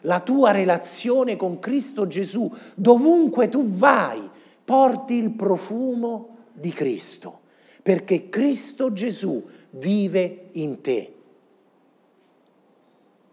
La 0.00 0.20
tua 0.20 0.50
relazione 0.50 1.36
con 1.36 1.58
Cristo 1.58 2.06
Gesù, 2.06 2.50
dovunque 2.74 3.48
tu 3.48 3.64
vai, 3.64 4.28
porti 4.64 5.14
il 5.14 5.30
profumo 5.30 6.35
di 6.58 6.70
Cristo, 6.70 7.40
perché 7.82 8.28
Cristo 8.28 8.92
Gesù 8.92 9.44
vive 9.70 10.48
in 10.52 10.80
te 10.80 11.14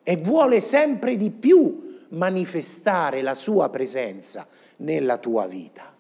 e 0.04 0.18
vuole 0.18 0.60
sempre 0.60 1.16
di 1.16 1.32
più 1.32 2.06
manifestare 2.10 3.22
la 3.22 3.34
sua 3.34 3.70
presenza 3.70 4.46
nella 4.78 5.18
tua 5.18 5.48
vita. 5.48 5.92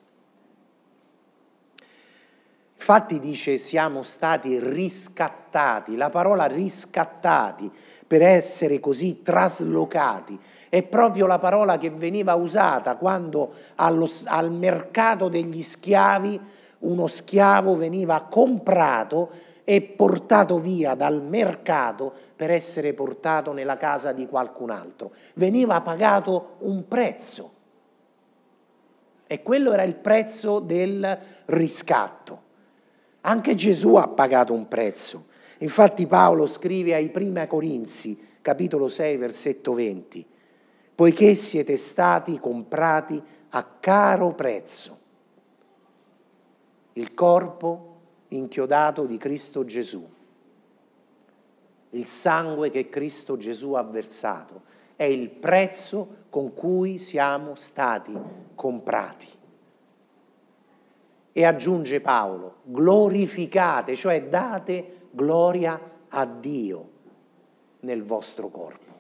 Infatti 2.75 3.19
dice 3.21 3.57
siamo 3.57 4.03
stati 4.03 4.59
riscattati, 4.59 5.95
la 5.95 6.09
parola 6.09 6.47
riscattati 6.47 7.71
per 8.05 8.21
essere 8.21 8.81
così 8.81 9.21
traslocati 9.21 10.37
è 10.67 10.83
proprio 10.83 11.25
la 11.25 11.37
parola 11.37 11.77
che 11.77 11.89
veniva 11.89 12.35
usata 12.35 12.97
quando 12.97 13.53
allo, 13.75 14.09
al 14.25 14.51
mercato 14.51 15.29
degli 15.29 15.61
schiavi 15.61 16.39
uno 16.83 17.07
schiavo 17.07 17.75
veniva 17.75 18.21
comprato 18.29 19.51
e 19.63 19.81
portato 19.81 20.59
via 20.59 20.93
dal 20.95 21.21
mercato 21.21 22.13
per 22.35 22.51
essere 22.51 22.93
portato 22.93 23.53
nella 23.53 23.77
casa 23.77 24.11
di 24.11 24.27
qualcun 24.27 24.69
altro. 24.69 25.13
Veniva 25.35 25.79
pagato 25.81 26.55
un 26.59 26.87
prezzo 26.87 27.51
e 29.25 29.41
quello 29.41 29.71
era 29.71 29.83
il 29.83 29.95
prezzo 29.95 30.59
del 30.59 31.17
riscatto. 31.45 32.41
Anche 33.21 33.55
Gesù 33.55 33.95
ha 33.95 34.07
pagato 34.07 34.53
un 34.53 34.67
prezzo. 34.67 35.27
Infatti 35.59 36.05
Paolo 36.07 36.45
scrive 36.45 36.93
ai 36.93 37.09
primi 37.09 37.47
Corinzi, 37.47 38.37
capitolo 38.41 38.89
6, 38.89 39.15
versetto 39.15 39.73
20, 39.73 40.27
poiché 40.93 41.35
siete 41.35 41.77
stati 41.77 42.37
comprati 42.37 43.21
a 43.49 43.63
caro 43.79 44.33
prezzo. 44.33 44.99
Il 46.93 47.13
corpo 47.13 47.91
inchiodato 48.29 49.05
di 49.05 49.17
Cristo 49.17 49.65
Gesù, 49.65 50.07
il 51.91 52.05
sangue 52.05 52.69
che 52.69 52.89
Cristo 52.89 53.37
Gesù 53.37 53.73
ha 53.73 53.83
versato, 53.83 54.61
è 54.95 55.03
il 55.03 55.29
prezzo 55.29 56.21
con 56.29 56.53
cui 56.53 56.97
siamo 56.97 57.55
stati 57.55 58.17
comprati. 58.55 59.27
E 61.31 61.45
aggiunge 61.45 61.99
Paolo, 61.99 62.57
glorificate, 62.63 63.95
cioè 63.95 64.23
date 64.27 65.07
gloria 65.11 65.79
a 66.09 66.25
Dio 66.25 66.89
nel 67.81 68.03
vostro 68.03 68.49
corpo. 68.49 68.91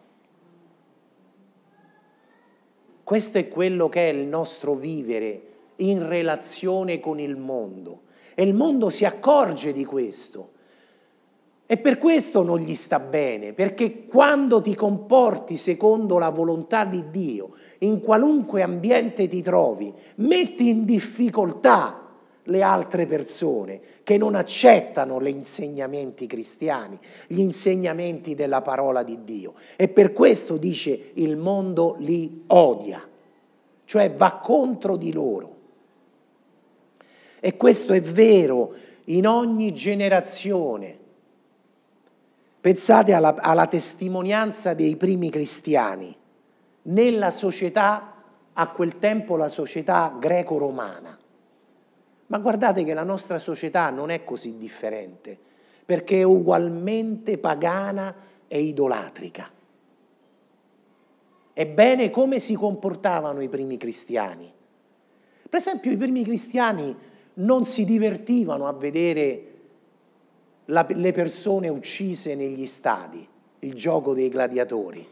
Questo 3.03 3.37
è 3.37 3.47
quello 3.47 3.89
che 3.89 4.09
è 4.09 4.13
il 4.13 4.25
nostro 4.25 4.75
vivere 4.75 5.52
in 5.89 6.07
relazione 6.07 6.99
con 6.99 7.19
il 7.19 7.35
mondo. 7.35 8.01
E 8.35 8.43
il 8.43 8.53
mondo 8.53 8.89
si 8.89 9.05
accorge 9.05 9.73
di 9.73 9.85
questo. 9.85 10.51
E 11.65 11.77
per 11.77 11.97
questo 11.97 12.43
non 12.43 12.59
gli 12.59 12.75
sta 12.75 12.99
bene, 12.99 13.53
perché 13.53 14.05
quando 14.05 14.61
ti 14.61 14.75
comporti 14.75 15.55
secondo 15.55 16.17
la 16.17 16.29
volontà 16.29 16.83
di 16.85 17.09
Dio, 17.09 17.53
in 17.79 18.01
qualunque 18.01 18.61
ambiente 18.61 19.27
ti 19.27 19.41
trovi, 19.41 19.91
metti 20.15 20.69
in 20.69 20.85
difficoltà 20.85 22.03
le 22.43 22.61
altre 22.61 23.05
persone 23.05 23.79
che 24.03 24.17
non 24.17 24.35
accettano 24.35 25.21
gli 25.21 25.29
insegnamenti 25.29 26.27
cristiani, 26.27 26.99
gli 27.27 27.39
insegnamenti 27.39 28.35
della 28.35 28.61
parola 28.61 29.01
di 29.01 29.23
Dio. 29.23 29.53
E 29.77 29.87
per 29.87 30.11
questo 30.11 30.57
dice 30.57 31.11
il 31.13 31.37
mondo 31.37 31.95
li 31.99 32.43
odia, 32.47 33.01
cioè 33.85 34.11
va 34.11 34.39
contro 34.43 34.97
di 34.97 35.13
loro. 35.13 35.52
E 37.45 37.57
questo 37.57 37.91
è 37.91 37.99
vero 37.99 38.73
in 39.07 39.27
ogni 39.27 39.73
generazione. 39.73 40.97
Pensate 42.61 43.11
alla, 43.11 43.35
alla 43.35 43.67
testimonianza 43.67 44.73
dei 44.73 44.95
primi 44.95 45.29
cristiani 45.29 46.15
nella 46.83 47.31
società, 47.31 48.13
a 48.53 48.67
quel 48.69 48.97
tempo 48.97 49.35
la 49.35 49.49
società 49.49 50.15
greco-romana. 50.17 51.17
Ma 52.27 52.37
guardate 52.37 52.85
che 52.85 52.93
la 52.93 53.03
nostra 53.03 53.37
società 53.39 53.89
non 53.89 54.09
è 54.09 54.23
così 54.23 54.55
differente, 54.55 55.37
perché 55.85 56.19
è 56.19 56.23
ugualmente 56.23 57.37
pagana 57.39 58.15
e 58.47 58.61
idolatrica. 58.61 59.51
Ebbene, 61.51 62.09
come 62.09 62.39
si 62.39 62.53
comportavano 62.53 63.41
i 63.41 63.49
primi 63.49 63.75
cristiani? 63.75 64.49
Per 65.49 65.59
esempio, 65.59 65.91
i 65.91 65.97
primi 65.97 66.23
cristiani 66.23 67.11
non 67.35 67.65
si 67.65 67.85
divertivano 67.85 68.67
a 68.67 68.73
vedere 68.73 69.51
la, 70.65 70.85
le 70.89 71.11
persone 71.11 71.67
uccise 71.67 72.35
negli 72.35 72.65
stadi, 72.65 73.27
il 73.59 73.73
gioco 73.73 74.13
dei 74.13 74.29
gladiatori. 74.29 75.07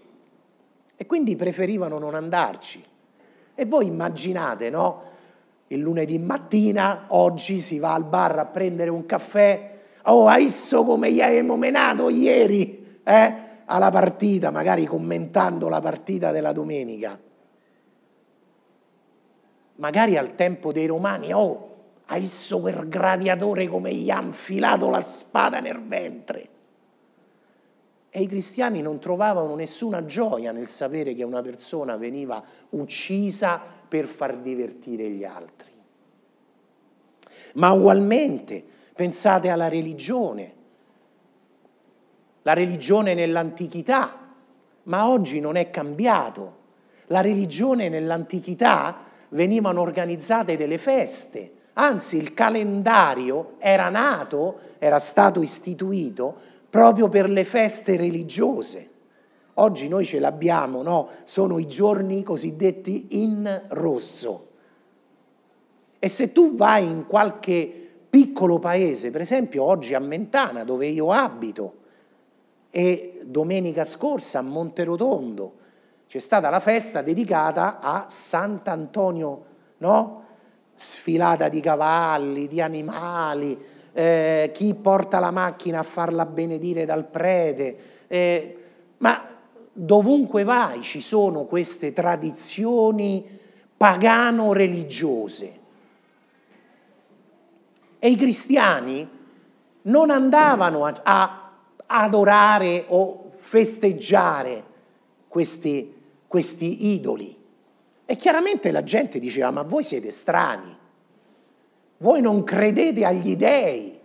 E 0.95 1.05
quindi 1.05 1.35
preferivano 1.35 1.97
non 1.97 2.13
andarci. 2.13 2.83
E 3.55 3.65
voi 3.65 3.87
immaginate, 3.87 4.69
no? 4.69 5.09
Il 5.67 5.79
lunedì 5.79 6.19
mattina, 6.19 7.05
oggi 7.09 7.59
si 7.59 7.79
va 7.79 7.93
al 7.93 8.03
bar 8.03 8.37
a 8.37 8.45
prendere 8.45 8.89
un 8.89 9.05
caffè. 9.05 9.79
Oh, 10.03 10.27
hai 10.27 10.43
visto 10.45 10.83
come 10.83 11.11
gli 11.11 11.21
abbiamo 11.21 11.57
menato 11.57 12.09
ieri? 12.09 12.99
Eh? 13.03 13.33
Alla 13.65 13.89
partita, 13.89 14.51
magari 14.51 14.85
commentando 14.85 15.69
la 15.69 15.79
partita 15.79 16.31
della 16.31 16.51
domenica. 16.51 17.17
Magari 19.75 20.17
al 20.17 20.35
tempo 20.35 20.71
dei 20.71 20.85
romani, 20.85 21.33
oh, 21.33 21.70
hai 22.11 22.19
visto 22.19 22.59
quel 22.59 22.89
gladiatore 22.89 23.67
come 23.67 23.93
gli 23.93 24.09
ha 24.09 24.21
infilato 24.21 24.89
la 24.89 24.99
spada 24.99 25.61
nel 25.61 25.81
ventre? 25.81 26.49
E 28.09 28.21
i 28.21 28.27
cristiani 28.27 28.81
non 28.81 28.99
trovavano 28.99 29.55
nessuna 29.55 30.03
gioia 30.03 30.51
nel 30.51 30.67
sapere 30.67 31.13
che 31.13 31.23
una 31.23 31.41
persona 31.41 31.95
veniva 31.95 32.43
uccisa 32.71 33.61
per 33.87 34.07
far 34.07 34.39
divertire 34.39 35.07
gli 35.09 35.23
altri. 35.23 35.69
Ma 37.53 37.71
ugualmente 37.71 38.61
pensate 38.93 39.47
alla 39.47 39.69
religione. 39.69 40.53
La 42.41 42.53
religione 42.53 43.13
nell'antichità, 43.13 44.33
ma 44.83 45.07
oggi 45.07 45.39
non 45.39 45.55
è 45.55 45.69
cambiato. 45.69 46.57
La 47.07 47.21
religione 47.21 47.87
nell'antichità 47.87 49.05
venivano 49.29 49.79
organizzate 49.79 50.57
delle 50.57 50.77
feste, 50.77 51.59
Anzi, 51.73 52.17
il 52.17 52.33
calendario 52.33 53.53
era 53.59 53.89
nato, 53.89 54.59
era 54.77 54.99
stato 54.99 55.41
istituito 55.41 56.35
proprio 56.69 57.09
per 57.09 57.29
le 57.29 57.43
feste 57.43 57.97
religiose. 57.97 58.89
Oggi 59.55 59.87
noi 59.87 60.05
ce 60.05 60.19
l'abbiamo, 60.19 60.81
no? 60.81 61.09
Sono 61.23 61.59
i 61.59 61.67
giorni 61.67 62.23
cosiddetti 62.23 63.21
in 63.21 63.63
rosso. 63.69 64.47
E 65.99 66.09
se 66.09 66.31
tu 66.31 66.55
vai 66.55 66.89
in 66.89 67.05
qualche 67.05 67.89
piccolo 68.09 68.59
paese, 68.59 69.11
per 69.11 69.21
esempio 69.21 69.63
oggi 69.63 69.93
a 69.93 69.99
Mentana, 69.99 70.63
dove 70.63 70.87
io 70.87 71.11
abito, 71.11 71.75
e 72.71 73.21
domenica 73.25 73.83
scorsa 73.83 74.39
a 74.39 74.41
Monterotondo 74.41 75.59
c'è 76.07 76.19
stata 76.19 76.49
la 76.49 76.59
festa 76.59 77.01
dedicata 77.01 77.79
a 77.79 78.05
Sant'Antonio, 78.09 79.45
no? 79.77 80.23
Sfilata 80.81 81.47
di 81.47 81.61
cavalli, 81.61 82.47
di 82.47 82.59
animali, 82.59 83.57
eh, 83.93 84.49
chi 84.51 84.73
porta 84.73 85.19
la 85.19 85.31
macchina 85.31 85.79
a 85.79 85.83
farla 85.83 86.25
benedire 86.25 86.85
dal 86.85 87.05
prete, 87.05 87.77
eh, 88.07 88.57
ma 88.97 89.27
dovunque 89.71 90.43
vai 90.43 90.81
ci 90.81 91.01
sono 91.01 91.45
queste 91.45 91.93
tradizioni 91.93 93.23
pagano-religiose. 93.77 95.59
E 97.99 98.09
i 98.09 98.15
cristiani 98.15 99.07
non 99.83 100.09
andavano 100.09 100.85
a, 100.85 101.01
a 101.03 101.51
adorare 101.85 102.85
o 102.87 103.33
festeggiare 103.37 104.63
questi, 105.27 105.93
questi 106.27 106.93
idoli 106.93 107.40
e 108.11 108.17
chiaramente 108.17 108.71
la 108.71 108.83
gente 108.83 109.19
diceva, 109.19 109.51
ma 109.51 109.61
voi 109.61 109.85
siete 109.85 110.11
strani, 110.11 110.77
voi 111.99 112.19
non 112.19 112.43
credete 112.43 113.05
agli 113.05 113.37
dèi. 113.37 113.97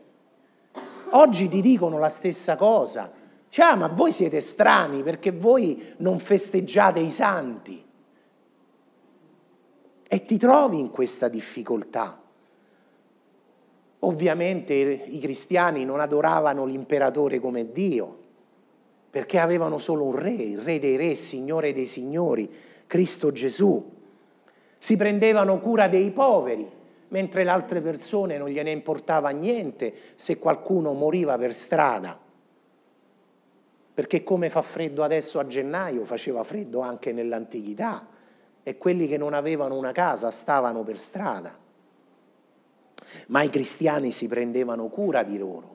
Oggi 1.10 1.48
ti 1.48 1.60
dicono 1.60 1.98
la 1.98 2.08
stessa 2.08 2.54
cosa. 2.54 3.10
Cioè, 3.48 3.74
ma 3.74 3.88
voi 3.88 4.12
siete 4.12 4.40
strani 4.40 5.02
perché 5.02 5.32
voi 5.32 5.94
non 5.96 6.20
festeggiate 6.20 7.00
i 7.00 7.10
santi. 7.10 7.84
E 10.08 10.24
ti 10.24 10.36
trovi 10.38 10.78
in 10.78 10.92
questa 10.92 11.26
difficoltà. 11.26 12.22
Ovviamente 13.98 14.72
i 14.74 15.18
cristiani 15.18 15.84
non 15.84 15.98
adoravano 15.98 16.64
l'imperatore 16.64 17.40
come 17.40 17.72
Dio, 17.72 18.18
perché 19.10 19.40
avevano 19.40 19.78
solo 19.78 20.04
un 20.04 20.14
re, 20.14 20.30
il 20.30 20.60
re 20.60 20.78
dei 20.78 20.94
re, 20.94 21.16
signore 21.16 21.72
dei 21.72 21.86
signori, 21.86 22.48
Cristo 22.86 23.32
Gesù 23.32 23.94
si 24.78 24.96
prendevano 24.96 25.58
cura 25.58 25.88
dei 25.88 26.10
poveri, 26.10 26.70
mentre 27.08 27.44
le 27.44 27.50
altre 27.50 27.80
persone 27.80 28.38
non 28.38 28.48
gliene 28.48 28.70
importava 28.70 29.30
niente 29.30 29.94
se 30.14 30.38
qualcuno 30.38 30.92
moriva 30.92 31.38
per 31.38 31.52
strada. 31.52 32.18
Perché 33.94 34.22
come 34.22 34.50
fa 34.50 34.62
freddo 34.62 35.02
adesso 35.02 35.38
a 35.38 35.46
gennaio, 35.46 36.04
faceva 36.04 36.42
freddo 36.42 36.80
anche 36.80 37.12
nell'antichità 37.12 38.06
e 38.62 38.76
quelli 38.76 39.06
che 39.06 39.16
non 39.16 39.32
avevano 39.32 39.76
una 39.76 39.92
casa 39.92 40.30
stavano 40.30 40.82
per 40.82 40.98
strada. 40.98 41.56
Ma 43.28 43.42
i 43.42 43.48
cristiani 43.48 44.10
si 44.10 44.26
prendevano 44.26 44.88
cura 44.88 45.22
di 45.22 45.38
loro. 45.38 45.74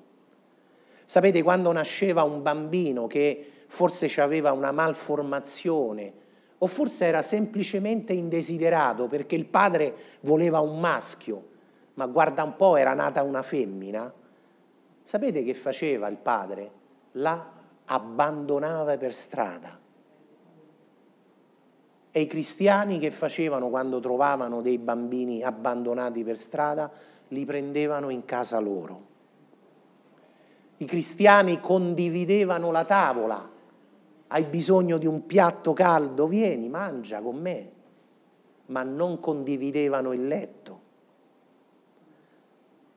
Sapete, 1.05 1.41
quando 1.41 1.71
nasceva 1.71 2.23
un 2.23 2.41
bambino 2.41 3.07
che 3.07 3.51
forse 3.67 4.09
aveva 4.21 4.51
una 4.51 4.71
malformazione, 4.71 6.13
o 6.63 6.67
forse 6.67 7.05
era 7.05 7.23
semplicemente 7.23 8.13
indesiderato 8.13 9.07
perché 9.07 9.35
il 9.35 9.45
padre 9.45 9.95
voleva 10.21 10.59
un 10.59 10.79
maschio, 10.79 11.47
ma 11.95 12.05
guarda 12.05 12.43
un 12.43 12.55
po' 12.55 12.75
era 12.75 12.93
nata 12.93 13.23
una 13.23 13.41
femmina. 13.41 14.13
Sapete 15.01 15.43
che 15.43 15.55
faceva 15.55 16.07
il 16.07 16.17
padre? 16.17 16.71
La 17.13 17.51
abbandonava 17.85 18.95
per 18.97 19.11
strada. 19.11 19.79
E 22.11 22.21
i 22.21 22.27
cristiani 22.27 22.99
che 22.99 23.09
facevano 23.09 23.69
quando 23.69 23.99
trovavano 23.99 24.61
dei 24.61 24.77
bambini 24.77 25.41
abbandonati 25.41 26.23
per 26.23 26.37
strada? 26.37 26.91
Li 27.29 27.43
prendevano 27.43 28.09
in 28.09 28.23
casa 28.23 28.59
loro. 28.59 29.09
I 30.77 30.85
cristiani 30.85 31.59
condividevano 31.59 32.69
la 32.69 32.85
tavola 32.85 33.50
hai 34.33 34.45
bisogno 34.45 34.97
di 34.97 35.05
un 35.05 35.25
piatto 35.25 35.73
caldo, 35.73 36.27
vieni, 36.27 36.69
mangia 36.69 37.19
con 37.19 37.35
me, 37.35 37.71
ma 38.67 38.81
non 38.81 39.19
condividevano 39.19 40.13
il 40.13 40.25
letto. 40.25 40.79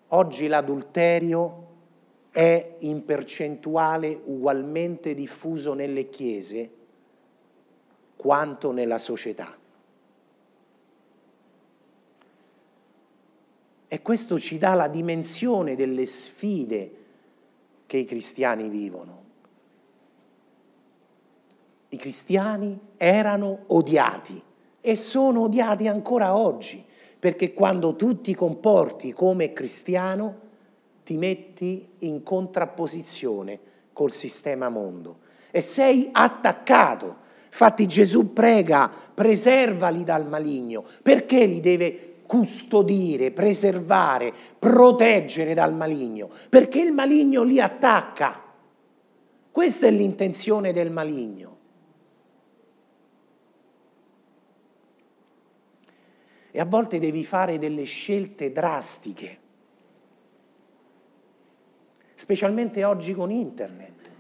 Oggi 0.09 0.47
l'adulterio 0.47 1.63
è 2.31 2.77
in 2.81 3.05
percentuale 3.05 4.21
ugualmente 4.27 5.13
diffuso 5.13 5.75
nelle 5.75 6.09
chiese 6.09 6.71
quanto 8.15 8.71
nella 8.71 8.99
società. 8.99 9.59
E 13.89 14.03
questo 14.03 14.39
ci 14.39 14.59
dà 14.59 14.75
la 14.75 14.89
dimensione 14.89 15.75
delle 15.75 16.07
sfide 16.07 16.95
che 17.87 17.97
i 17.97 18.05
cristiani 18.05 18.69
vivono. 18.69 19.24
I 21.95 21.97
cristiani 21.97 22.77
erano 22.97 23.67
odiati 23.69 24.43
e 24.81 24.97
sono 24.97 25.43
odiati 25.43 25.87
ancora 25.87 26.37
oggi, 26.37 26.85
perché 27.17 27.55
quando 27.55 27.95
tu 27.95 28.21
ti 28.21 28.35
comporti 28.35 29.13
come 29.13 29.53
cristiano 29.53 30.41
ti 31.05 31.17
metti 31.17 31.89
in 31.99 32.25
contrapposizione 32.25 33.61
col 33.93 34.11
sistema 34.11 34.69
mondo 34.71 35.19
e 35.53 35.61
sei 35.61 36.09
attaccato. 36.11 37.19
Infatti 37.47 37.87
Gesù 37.87 38.33
prega, 38.33 38.91
preservali 39.15 40.03
dal 40.03 40.27
maligno, 40.27 40.85
perché 41.01 41.47
li 41.47 41.61
deve 41.61 42.23
custodire, 42.27 43.31
preservare, 43.31 44.35
proteggere 44.59 45.55
dal 45.55 45.73
maligno, 45.73 46.29
perché 46.49 46.81
il 46.81 46.91
maligno 46.91 47.45
li 47.45 47.61
attacca. 47.61 48.43
Questa 49.53 49.87
è 49.87 49.93
l'intenzione 49.93 50.73
del 50.73 50.91
maligno. 50.91 51.54
E 56.57 56.61
a 56.61 56.65
volte 56.65 57.01
devi 57.01 57.25
fare 57.25 57.59
delle 57.59 57.83
scelte 57.83 58.53
drastiche, 58.53 59.39
specialmente 62.15 62.85
oggi 62.85 63.13
con 63.13 63.33
internet. 63.33 64.11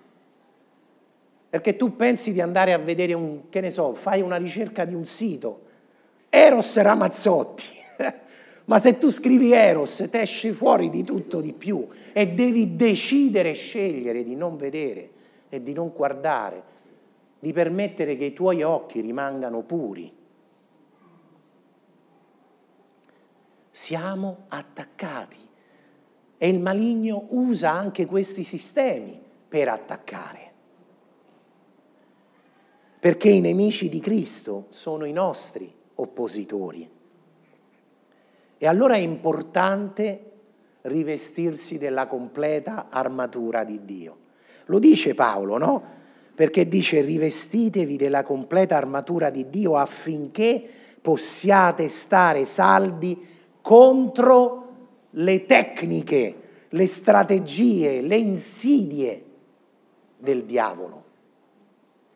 Perché 1.49 1.77
tu 1.77 1.95
pensi 1.95 2.33
di 2.33 2.41
andare 2.41 2.73
a 2.73 2.79
vedere 2.79 3.13
un, 3.13 3.49
che 3.51 3.61
ne 3.61 3.71
so, 3.71 3.95
fai 3.95 4.21
una 4.21 4.35
ricerca 4.35 4.85
di 4.85 4.95
un 4.95 5.07
sito, 5.07 5.63
Eros 6.29 6.77
Ramazzotti, 6.77 7.69
ma 8.67 8.81
se 8.81 8.99
tu 8.99 9.13
scrivi 9.13 9.53
Eros 9.53 10.09
ti 10.11 10.19
esce 10.19 10.53
fuori 10.53 10.91
di 10.91 11.05
tutto 11.05 11.41
di 11.41 11.53
più 11.53 11.87
e 12.13 12.27
devi 12.27 12.75
decidere 12.75 13.53
scegliere 13.53 14.25
di 14.25 14.35
non 14.35 14.57
vedere 14.57 15.09
e 15.49 15.63
di 15.63 15.73
non 15.73 15.93
guardare, 15.95 16.61
di 17.39 17.53
permettere 17.53 18.17
che 18.17 18.25
i 18.25 18.33
tuoi 18.33 18.65
occhi 18.65 19.01
rimangano 19.01 19.63
puri. 19.63 20.23
Siamo 23.75 24.45
attaccati 24.51 25.41
e 26.39 26.49
il 26.49 26.61
maligno 26.61 27.27
usa 27.31 27.73
anche 27.73 28.07
questi 28.07 28.45
sistemi 28.45 29.21
per 29.49 29.69
attaccare 29.69 30.45
perché 33.05 33.29
i 33.29 33.41
nemici 33.41 33.91
di 33.91 34.01
Cristo 34.01 34.69
sono 34.71 35.05
i 35.05 35.13
nostri 35.13 35.71
oppositori. 35.97 36.89
E 38.57 38.67
allora 38.67 38.95
è 38.95 38.99
importante 39.01 40.31
rivestirsi 40.81 41.77
della 41.77 42.07
completa 42.07 42.87
armatura 42.89 43.63
di 43.65 43.85
Dio. 43.85 44.17
Lo 44.67 44.79
dice 44.79 45.13
Paolo, 45.15 45.59
no? 45.59 45.83
Perché 46.35 46.67
dice 46.67 47.03
rivestitevi 47.03 47.99
della 47.99 48.23
completa 48.23 48.79
armatura 48.79 49.29
di 49.29 49.51
Dio 49.51 49.77
affinché 49.77 50.67
possiate 51.03 51.89
stare 51.89 52.47
saldi 52.47 53.34
contro 53.65 54.63
le 55.13 55.47
tecniche, 55.47 56.35
le 56.69 56.87
strategie, 56.87 58.03
le 58.03 58.17
insidie 58.17 59.25
del 60.19 60.45
diavolo. 60.45 61.04